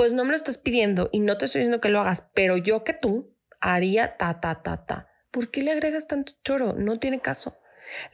pues 0.00 0.14
no 0.14 0.24
me 0.24 0.30
lo 0.30 0.36
estás 0.36 0.56
pidiendo 0.56 1.10
y 1.12 1.20
no 1.20 1.36
te 1.36 1.44
estoy 1.44 1.58
diciendo 1.58 1.82
que 1.82 1.90
lo 1.90 2.00
hagas, 2.00 2.30
pero 2.32 2.56
yo 2.56 2.84
que 2.84 2.94
tú 2.94 3.36
haría 3.60 4.16
ta, 4.16 4.40
ta, 4.40 4.62
ta, 4.62 4.86
ta. 4.86 5.10
¿Por 5.30 5.50
qué 5.50 5.60
le 5.60 5.72
agregas 5.72 6.06
tanto 6.06 6.32
choro? 6.42 6.72
No 6.72 6.98
tiene 6.98 7.20
caso. 7.20 7.58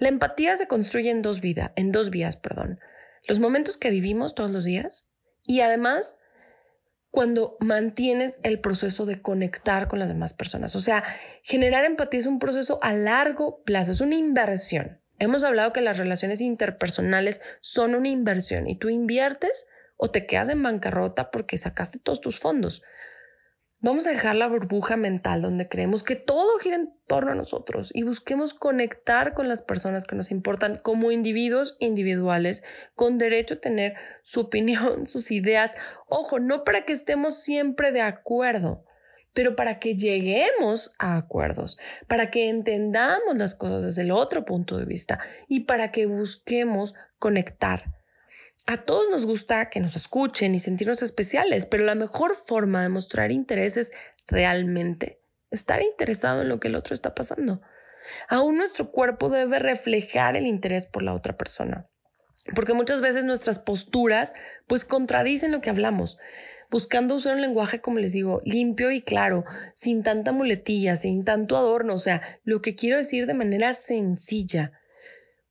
La 0.00 0.08
empatía 0.08 0.56
se 0.56 0.66
construye 0.66 1.12
en 1.12 1.22
dos 1.22 1.40
vidas, 1.40 1.70
en 1.76 1.92
dos 1.92 2.10
vías, 2.10 2.34
perdón. 2.34 2.80
Los 3.28 3.38
momentos 3.38 3.76
que 3.76 3.90
vivimos 3.90 4.34
todos 4.34 4.50
los 4.50 4.64
días 4.64 5.12
y 5.44 5.60
además 5.60 6.16
cuando 7.12 7.56
mantienes 7.60 8.40
el 8.42 8.58
proceso 8.58 9.06
de 9.06 9.22
conectar 9.22 9.86
con 9.86 10.00
las 10.00 10.08
demás 10.08 10.32
personas. 10.32 10.74
O 10.74 10.80
sea, 10.80 11.04
generar 11.44 11.84
empatía 11.84 12.18
es 12.18 12.26
un 12.26 12.40
proceso 12.40 12.80
a 12.82 12.94
largo 12.94 13.62
plazo, 13.62 13.92
es 13.92 14.00
una 14.00 14.16
inversión. 14.16 15.00
Hemos 15.20 15.44
hablado 15.44 15.72
que 15.72 15.82
las 15.82 15.98
relaciones 15.98 16.40
interpersonales 16.40 17.40
son 17.60 17.94
una 17.94 18.08
inversión 18.08 18.66
y 18.66 18.74
tú 18.74 18.88
inviertes 18.88 19.68
o 19.96 20.10
te 20.10 20.26
quedas 20.26 20.48
en 20.48 20.62
bancarrota 20.62 21.30
porque 21.30 21.58
sacaste 21.58 21.98
todos 21.98 22.20
tus 22.20 22.38
fondos. 22.38 22.82
Vamos 23.80 24.06
a 24.06 24.10
dejar 24.10 24.34
la 24.34 24.48
burbuja 24.48 24.96
mental 24.96 25.42
donde 25.42 25.68
creemos 25.68 26.02
que 26.02 26.16
todo 26.16 26.58
gira 26.58 26.76
en 26.76 26.94
torno 27.06 27.32
a 27.32 27.34
nosotros 27.34 27.90
y 27.92 28.04
busquemos 28.04 28.54
conectar 28.54 29.34
con 29.34 29.48
las 29.48 29.60
personas 29.60 30.06
que 30.06 30.16
nos 30.16 30.30
importan 30.30 30.78
como 30.82 31.12
individuos 31.12 31.76
individuales 31.78 32.64
con 32.94 33.18
derecho 33.18 33.54
a 33.54 33.60
tener 33.60 33.94
su 34.24 34.40
opinión, 34.40 35.06
sus 35.06 35.30
ideas. 35.30 35.74
Ojo, 36.08 36.40
no 36.40 36.64
para 36.64 36.86
que 36.86 36.94
estemos 36.94 37.38
siempre 37.38 37.92
de 37.92 38.00
acuerdo, 38.00 38.86
pero 39.34 39.56
para 39.56 39.78
que 39.78 39.94
lleguemos 39.94 40.92
a 40.98 41.18
acuerdos, 41.18 41.76
para 42.08 42.30
que 42.30 42.48
entendamos 42.48 43.36
las 43.36 43.54
cosas 43.54 43.84
desde 43.84 44.02
el 44.02 44.10
otro 44.10 44.46
punto 44.46 44.78
de 44.78 44.86
vista 44.86 45.20
y 45.48 45.60
para 45.60 45.92
que 45.92 46.06
busquemos 46.06 46.94
conectar. 47.18 47.95
A 48.66 48.78
todos 48.78 49.08
nos 49.10 49.26
gusta 49.26 49.70
que 49.70 49.80
nos 49.80 49.94
escuchen 49.94 50.54
y 50.54 50.58
sentirnos 50.58 51.02
especiales, 51.02 51.66
pero 51.66 51.84
la 51.84 51.94
mejor 51.94 52.34
forma 52.34 52.82
de 52.82 52.88
mostrar 52.88 53.30
interés 53.30 53.76
es 53.76 53.92
realmente 54.26 55.20
estar 55.50 55.80
interesado 55.82 56.42
en 56.42 56.48
lo 56.48 56.58
que 56.58 56.68
el 56.68 56.74
otro 56.74 56.92
está 56.92 57.14
pasando. 57.14 57.62
Aún 58.28 58.56
nuestro 58.56 58.90
cuerpo 58.90 59.28
debe 59.28 59.58
reflejar 59.58 60.36
el 60.36 60.46
interés 60.46 60.86
por 60.86 61.02
la 61.02 61.14
otra 61.14 61.36
persona, 61.36 61.88
porque 62.54 62.74
muchas 62.74 63.00
veces 63.00 63.24
nuestras 63.24 63.58
posturas 63.58 64.32
pues 64.66 64.84
contradicen 64.84 65.52
lo 65.52 65.60
que 65.60 65.70
hablamos 65.70 66.18
buscando 66.70 67.14
usar 67.14 67.34
un 67.34 67.42
lenguaje, 67.42 67.80
como 67.80 67.98
les 67.98 68.12
digo, 68.12 68.42
limpio 68.44 68.90
y 68.90 69.00
claro, 69.00 69.44
sin 69.74 70.02
tanta 70.02 70.32
muletilla, 70.32 70.96
sin 70.96 71.24
tanto 71.24 71.56
adorno, 71.56 71.94
o 71.94 71.98
sea, 71.98 72.22
lo 72.44 72.62
que 72.62 72.74
quiero 72.74 72.96
decir 72.96 73.26
de 73.26 73.34
manera 73.34 73.74
sencilla. 73.74 74.72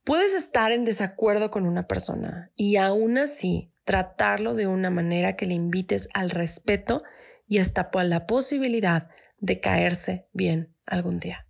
Puedes 0.06 0.36
estar 0.36 0.72
en 0.72 0.86
desacuerdo 0.86 1.50
con 1.50 1.66
una 1.66 1.88
persona 1.88 2.52
y 2.56 2.76
aún 2.76 3.18
así 3.18 3.72
tratarlo 3.86 4.54
de 4.54 4.68
una 4.68 4.92
manera 4.92 5.36
que 5.36 5.48
le 5.48 5.56
invites 5.56 6.10
al 6.14 6.30
respeto 6.30 7.02
y 7.48 7.58
hasta 7.58 7.90
la 8.04 8.28
posibilidad 8.28 9.10
de 9.40 9.60
caerse 9.60 10.28
bien 10.32 10.76
algún 10.86 11.18
día. 11.18 11.48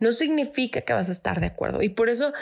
No 0.00 0.12
significa 0.12 0.82
que 0.82 0.92
vas 0.92 1.08
a 1.08 1.12
estar 1.12 1.40
de 1.40 1.46
acuerdo 1.46 1.80
y 1.80 1.88
por 1.88 2.10
eso 2.10 2.34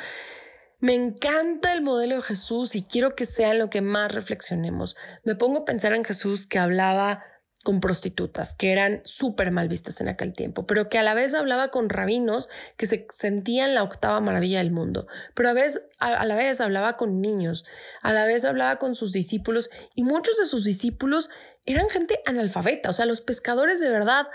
me 0.81 0.95
encanta 0.95 1.73
el 1.73 1.81
modelo 1.81 2.17
de 2.17 2.23
Jesús 2.23 2.75
y 2.75 2.83
quiero 2.83 3.15
que 3.15 3.25
sea 3.25 3.55
lo 3.55 3.71
que 3.71 3.83
más 3.83 4.13
reflexionemos. 4.13 4.97
Me 5.23 5.37
pongo 5.37 5.61
a 5.61 5.65
pensar 5.65 5.95
en 5.95 6.05
Jesús 6.05 6.49
que 6.49 6.59
hablaba 6.59 7.23
con 7.67 7.81
prostitutas 7.81 8.55
que 8.55 8.71
eran 8.71 9.01
súper 9.03 9.51
mal 9.51 9.67
vistas 9.67 10.01
en 10.01 10.07
aquel 10.07 10.35
tiempo, 10.35 10.69
pero 10.69 10.89
que 10.89 11.01
a 11.01 11.03
la 11.03 11.15
vez 11.15 11.35
hablaba 11.35 11.73
con 11.73 11.89
rabinos 11.89 12.49
que 12.77 12.87
se 12.87 13.09
sentían 13.11 13.75
la 13.75 13.83
octava 13.83 14.21
maravilla 14.21 14.59
del 14.59 14.71
mundo, 14.71 15.09
pero 15.35 15.49
a, 15.49 15.53
vez, 15.53 15.85
a, 15.99 16.25
la 16.25 16.37
vez 16.37 16.61
hablaba 16.61 16.97
con 16.97 17.21
niños, 17.21 17.65
a 18.03 18.13
la 18.13 18.25
vez 18.25 18.45
hablaba 18.45 18.77
con 18.77 18.95
sus 18.95 19.11
discípulos 19.11 19.69
y 19.97 20.05
muchos 20.05 20.39
de 20.39 20.45
sus 20.45 20.63
discípulos 20.63 21.29
eran 21.65 21.89
gente 21.89 22.21
analfabeta, 22.25 22.91
o 22.91 22.93
sea, 22.93 23.05
los 23.05 23.21
pescadores 23.21 23.81
de 23.81 23.91
verdad 23.91 24.29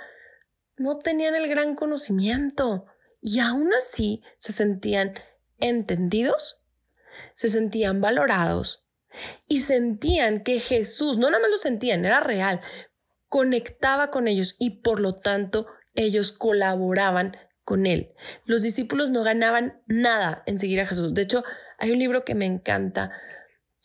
no 0.76 1.00
tenían 1.00 1.34
el 1.34 1.48
gran 1.48 1.76
conocimiento 1.76 2.86
y 3.22 3.40
aún 3.40 3.72
así 3.74 4.22
se 4.40 4.52
sentían 4.52 5.14
entendidos, 5.58 6.60
se 7.34 7.48
sentían 7.48 8.02
valorados 8.02 8.90
y 9.48 9.62
sentían 9.62 10.44
que 10.44 10.60
Jesús, 10.60 11.18
no 11.18 11.30
nada 11.30 11.42
más 11.42 11.52
lo 11.52 11.58
sentían, 11.58 12.04
era 12.04 12.20
real, 12.20 12.60
conectaba 13.32 14.12
con 14.12 14.28
ellos 14.28 14.58
y 14.60 14.82
por 14.82 15.00
lo 15.00 15.16
tanto 15.16 15.66
ellos 15.96 16.34
colaboraban 16.34 17.38
con 17.64 17.86
él. 17.86 18.12
Los 18.44 18.62
discípulos 18.62 19.10
no 19.10 19.24
ganaban 19.24 19.82
nada 19.88 20.44
en 20.48 20.60
seguir 20.60 20.82
a 20.82 20.86
Jesús. 20.86 21.14
De 21.14 21.22
hecho, 21.22 21.42
hay 21.78 21.92
un 21.92 22.00
libro 22.00 22.26
que 22.26 22.36
me 22.36 22.46
encanta 22.46 23.10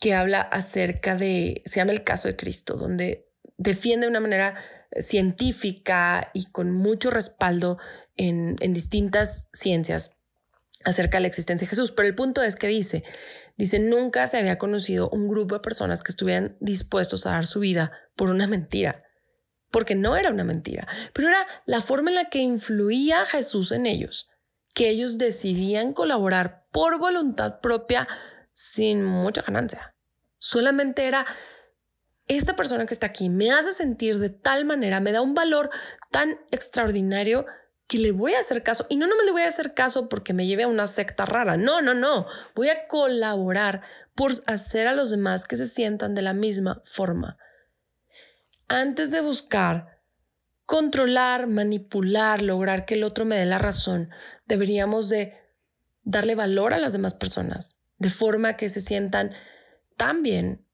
que 0.01 0.13
habla 0.13 0.41
acerca 0.41 1.15
de, 1.15 1.61
se 1.63 1.79
llama 1.79 1.93
El 1.93 2.03
caso 2.03 2.27
de 2.27 2.35
Cristo, 2.35 2.75
donde 2.75 3.31
defiende 3.55 4.05
de 4.05 4.09
una 4.09 4.19
manera 4.19 4.55
científica 4.97 6.29
y 6.33 6.51
con 6.51 6.73
mucho 6.73 7.09
respaldo 7.09 7.77
en, 8.17 8.57
en 8.59 8.73
distintas 8.73 9.47
ciencias 9.53 10.17
acerca 10.83 11.19
de 11.19 11.21
la 11.21 11.27
existencia 11.29 11.65
de 11.65 11.69
Jesús. 11.69 11.93
Pero 11.93 12.09
el 12.09 12.15
punto 12.15 12.43
es 12.43 12.57
que 12.57 12.67
dice, 12.67 13.05
dice, 13.55 13.79
nunca 13.79 14.27
se 14.27 14.39
había 14.39 14.57
conocido 14.57 15.09
un 15.09 15.29
grupo 15.29 15.55
de 15.55 15.61
personas 15.61 16.03
que 16.03 16.11
estuvieran 16.11 16.57
dispuestos 16.59 17.25
a 17.25 17.29
dar 17.29 17.45
su 17.45 17.61
vida 17.61 17.93
por 18.17 18.29
una 18.29 18.45
mentira, 18.45 19.06
porque 19.71 19.95
no 19.95 20.15
era 20.15 20.29
una 20.29 20.43
mentira, 20.43 20.87
pero 21.13 21.29
era 21.29 21.45
la 21.65 21.81
forma 21.81 22.09
en 22.09 22.15
la 22.15 22.29
que 22.29 22.39
influía 22.39 23.25
Jesús 23.25 23.71
en 23.71 23.85
ellos, 23.85 24.29
que 24.73 24.89
ellos 24.89 25.17
decidían 25.17 25.93
colaborar 25.93 26.65
por 26.71 26.99
voluntad 26.99 27.59
propia 27.59 28.07
sin 28.53 29.03
mucha 29.03 29.41
ganancia. 29.41 29.95
Solamente 30.37 31.07
era 31.07 31.25
esta 32.27 32.55
persona 32.55 32.85
que 32.85 32.93
está 32.93 33.07
aquí 33.07 33.29
me 33.29 33.51
hace 33.51 33.71
sentir 33.71 34.19
de 34.19 34.29
tal 34.29 34.65
manera, 34.65 34.99
me 34.99 35.11
da 35.11 35.21
un 35.21 35.33
valor 35.33 35.69
tan 36.11 36.39
extraordinario 36.51 37.45
que 37.87 37.99
le 37.99 38.11
voy 38.11 38.33
a 38.33 38.39
hacer 38.39 38.63
caso. 38.63 38.85
Y 38.89 38.97
no, 38.97 39.07
no 39.07 39.15
me 39.15 39.23
le 39.23 39.31
voy 39.31 39.43
a 39.43 39.47
hacer 39.47 39.73
caso 39.73 40.09
porque 40.09 40.33
me 40.33 40.45
lleve 40.45 40.63
a 40.63 40.67
una 40.67 40.87
secta 40.87 41.25
rara. 41.25 41.55
No, 41.55 41.81
no, 41.81 41.93
no. 41.93 42.27
Voy 42.53 42.69
a 42.69 42.87
colaborar 42.87 43.81
por 44.13 44.33
hacer 44.45 44.87
a 44.87 44.93
los 44.93 45.09
demás 45.09 45.45
que 45.45 45.55
se 45.55 45.65
sientan 45.65 46.13
de 46.13 46.21
la 46.21 46.33
misma 46.33 46.81
forma. 46.85 47.37
Antes 48.67 49.11
de 49.11 49.21
buscar 49.21 50.01
controlar, 50.65 51.47
manipular, 51.47 52.41
lograr 52.41 52.85
que 52.85 52.95
el 52.95 53.03
otro 53.03 53.23
me 53.23 53.37
dé 53.37 53.45
la 53.45 53.57
razón. 53.57 54.09
Deberíamos 54.45 55.07
de 55.07 55.33
darle 56.03 56.35
valor 56.35 56.73
a 56.73 56.77
las 56.77 56.93
demás 56.93 57.13
personas, 57.13 57.79
de 57.97 58.09
forma 58.09 58.57
que 58.57 58.69
se 58.69 58.81
sientan 58.81 59.31
tan 59.95 60.21
bien, 60.21 60.65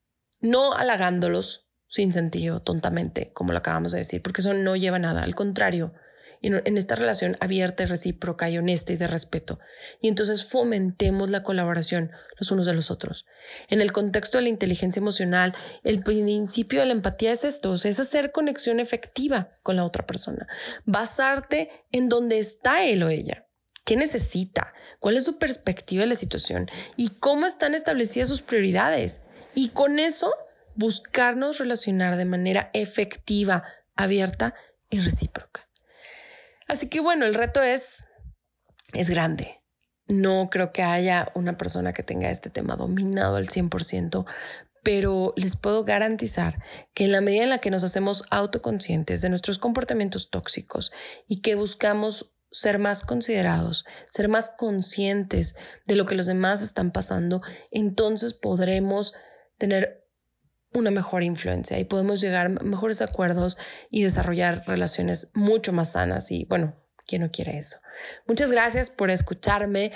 no 0.41 0.73
halagándolos 0.73 1.69
sin 1.87 2.11
sentido, 2.11 2.61
tontamente, 2.61 3.31
como 3.33 3.51
lo 3.51 3.59
acabamos 3.59 3.91
de 3.91 3.99
decir, 3.99 4.21
porque 4.23 4.41
eso 4.41 4.53
no 4.53 4.75
lleva 4.75 4.97
nada. 4.97 5.21
Al 5.21 5.35
contrario, 5.35 5.93
en 6.43 6.77
esta 6.77 6.95
relación 6.95 7.37
abierta 7.39 7.83
y 7.83 7.85
recíproca 7.85 8.49
y 8.49 8.57
honesta 8.57 8.93
y 8.93 8.97
de 8.97 9.07
respeto. 9.07 9.59
Y 10.01 10.09
entonces 10.09 10.45
fomentemos 10.45 11.29
la 11.29 11.41
colaboración 11.41 12.11
los 12.37 12.51
unos 12.51 12.65
de 12.65 12.73
los 12.73 12.91
otros. 12.91 13.25
En 13.69 13.81
el 13.81 13.91
contexto 13.91 14.37
de 14.37 14.43
la 14.43 14.49
inteligencia 14.49 14.99
emocional, 14.99 15.53
el 15.83 16.03
principio 16.03 16.81
de 16.81 16.87
la 16.87 16.91
empatía 16.91 17.31
es 17.31 17.43
esto, 17.43 17.73
es 17.73 17.99
hacer 17.99 18.31
conexión 18.31 18.79
efectiva 18.79 19.51
con 19.63 19.77
la 19.77 19.85
otra 19.85 20.05
persona, 20.05 20.47
basarte 20.85 21.69
en 21.91 22.09
dónde 22.09 22.39
está 22.39 22.83
él 22.83 23.03
o 23.03 23.09
ella. 23.09 23.47
¿Qué 23.85 23.95
necesita? 23.95 24.73
¿Cuál 24.99 25.17
es 25.17 25.25
su 25.25 25.37
perspectiva 25.37 26.01
de 26.01 26.07
la 26.07 26.15
situación? 26.15 26.69
¿Y 26.95 27.09
cómo 27.19 27.45
están 27.45 27.75
establecidas 27.75 28.29
sus 28.29 28.41
prioridades? 28.41 29.23
Y 29.55 29.69
con 29.69 29.99
eso 29.99 30.33
buscarnos 30.75 31.59
relacionar 31.59 32.17
de 32.17 32.25
manera 32.25 32.69
efectiva, 32.73 33.63
abierta 33.95 34.55
y 34.89 34.99
recíproca. 34.99 35.67
Así 36.73 36.89
que 36.89 37.01
bueno, 37.01 37.25
el 37.25 37.35
reto 37.35 37.61
es, 37.61 38.03
es 38.93 39.07
grande. 39.07 39.61
No 40.07 40.49
creo 40.49 40.73
que 40.73 40.81
haya 40.81 41.31
una 41.35 41.55
persona 41.55 41.93
que 41.93 42.01
tenga 42.01 42.31
este 42.31 42.49
tema 42.49 42.75
dominado 42.75 43.35
al 43.35 43.47
100%, 43.47 44.25
pero 44.81 45.35
les 45.37 45.55
puedo 45.55 45.83
garantizar 45.83 46.63
que 46.95 47.03
en 47.03 47.11
la 47.11 47.21
medida 47.21 47.43
en 47.43 47.51
la 47.51 47.59
que 47.59 47.69
nos 47.69 47.83
hacemos 47.83 48.25
autoconscientes 48.31 49.21
de 49.21 49.29
nuestros 49.29 49.59
comportamientos 49.59 50.31
tóxicos 50.31 50.91
y 51.27 51.41
que 51.41 51.53
buscamos 51.53 52.33
ser 52.49 52.79
más 52.79 53.03
considerados, 53.03 53.85
ser 54.09 54.27
más 54.27 54.49
conscientes 54.49 55.55
de 55.85 55.95
lo 55.95 56.07
que 56.07 56.15
los 56.15 56.25
demás 56.25 56.63
están 56.63 56.91
pasando, 56.91 57.43
entonces 57.69 58.33
podremos 58.33 59.13
tener 59.59 60.02
una 60.73 60.91
mejor 60.91 61.23
influencia 61.23 61.79
y 61.79 61.85
podemos 61.85 62.21
llegar 62.21 62.47
a 62.47 62.49
mejores 62.49 63.01
acuerdos 63.01 63.57
y 63.89 64.03
desarrollar 64.03 64.63
relaciones 64.67 65.31
mucho 65.33 65.73
más 65.73 65.93
sanas. 65.93 66.31
Y 66.31 66.45
bueno, 66.45 66.75
¿quién 67.07 67.21
no 67.21 67.31
quiere 67.31 67.57
eso? 67.57 67.77
Muchas 68.27 68.51
gracias 68.51 68.89
por 68.89 69.09
escucharme. 69.09 69.91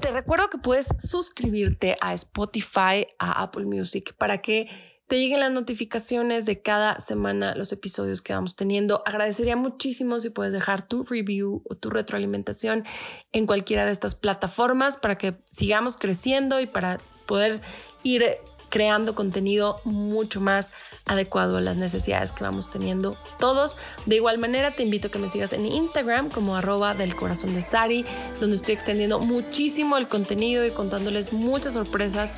Te 0.00 0.10
recuerdo 0.10 0.48
que 0.48 0.58
puedes 0.58 0.88
suscribirte 0.98 1.96
a 2.00 2.14
Spotify, 2.14 3.06
a 3.18 3.42
Apple 3.42 3.66
Music, 3.66 4.14
para 4.16 4.40
que 4.40 4.68
te 5.06 5.18
lleguen 5.18 5.40
las 5.40 5.52
notificaciones 5.52 6.46
de 6.46 6.62
cada 6.62 6.98
semana, 6.98 7.54
los 7.54 7.70
episodios 7.72 8.22
que 8.22 8.32
vamos 8.32 8.56
teniendo. 8.56 9.02
Agradecería 9.06 9.56
muchísimo 9.56 10.18
si 10.18 10.30
puedes 10.30 10.52
dejar 10.52 10.88
tu 10.88 11.04
review 11.04 11.62
o 11.68 11.76
tu 11.76 11.90
retroalimentación 11.90 12.84
en 13.32 13.46
cualquiera 13.46 13.84
de 13.84 13.92
estas 13.92 14.16
plataformas 14.16 14.96
para 14.96 15.14
que 15.14 15.36
sigamos 15.50 15.96
creciendo 15.96 16.58
y 16.58 16.66
para 16.66 16.98
poder 17.26 17.60
ir 18.02 18.24
creando 18.68 19.14
contenido 19.14 19.80
mucho 19.84 20.40
más 20.40 20.72
adecuado 21.04 21.56
a 21.56 21.60
las 21.60 21.76
necesidades 21.76 22.32
que 22.32 22.44
vamos 22.44 22.70
teniendo 22.70 23.16
todos. 23.38 23.76
De 24.06 24.16
igual 24.16 24.38
manera, 24.38 24.72
te 24.72 24.82
invito 24.82 25.08
a 25.08 25.10
que 25.10 25.18
me 25.18 25.28
sigas 25.28 25.52
en 25.52 25.66
Instagram 25.66 26.30
como 26.30 26.56
arroba 26.56 26.94
del 26.94 27.16
corazón 27.16 27.54
de 27.54 27.60
Sari, 27.60 28.04
donde 28.40 28.56
estoy 28.56 28.74
extendiendo 28.74 29.20
muchísimo 29.20 29.96
el 29.96 30.08
contenido 30.08 30.64
y 30.64 30.70
contándoles 30.70 31.32
muchas 31.32 31.74
sorpresas 31.74 32.36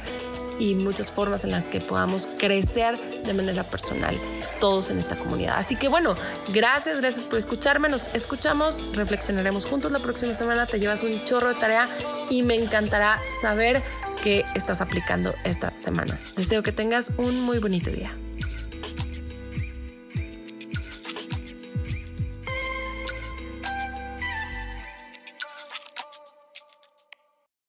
y 0.59 0.75
muchas 0.75 1.13
formas 1.13 1.45
en 1.45 1.53
las 1.53 1.69
que 1.69 1.81
podamos 1.81 2.27
crecer 2.39 2.99
de 3.25 3.33
manera 3.33 3.65
personal 3.65 4.19
todos 4.61 4.91
en 4.91 4.99
esta 4.99 5.17
comunidad. 5.17 5.57
Así 5.57 5.77
que 5.77 5.89
bueno, 5.89 6.15
gracias, 6.53 7.01
gracias 7.01 7.27
por 7.27 7.39
escucharme. 7.39 7.89
Nos 7.89 8.09
escuchamos, 8.15 8.83
reflexionaremos 8.95 9.67
juntos 9.67 9.93
la 9.93 10.01
próxima 10.01 10.35
semana. 10.35 10.67
Te 10.67 10.81
llevas 10.81 11.03
un 11.03 11.25
chorro 11.25 11.49
de 11.49 11.55
tarea 11.55 11.89
y 12.29 12.43
me 12.43 12.55
encantará 12.55 13.21
saber 13.41 13.83
que 14.23 14.45
estás 14.55 14.81
aplicando 14.81 15.35
esta 15.45 15.77
semana. 15.79 16.19
Deseo 16.37 16.63
que 16.63 16.73
tengas 16.73 17.13
un 17.17 17.41
muy 17.41 17.59
bonito 17.59 17.91
día. 17.91 18.15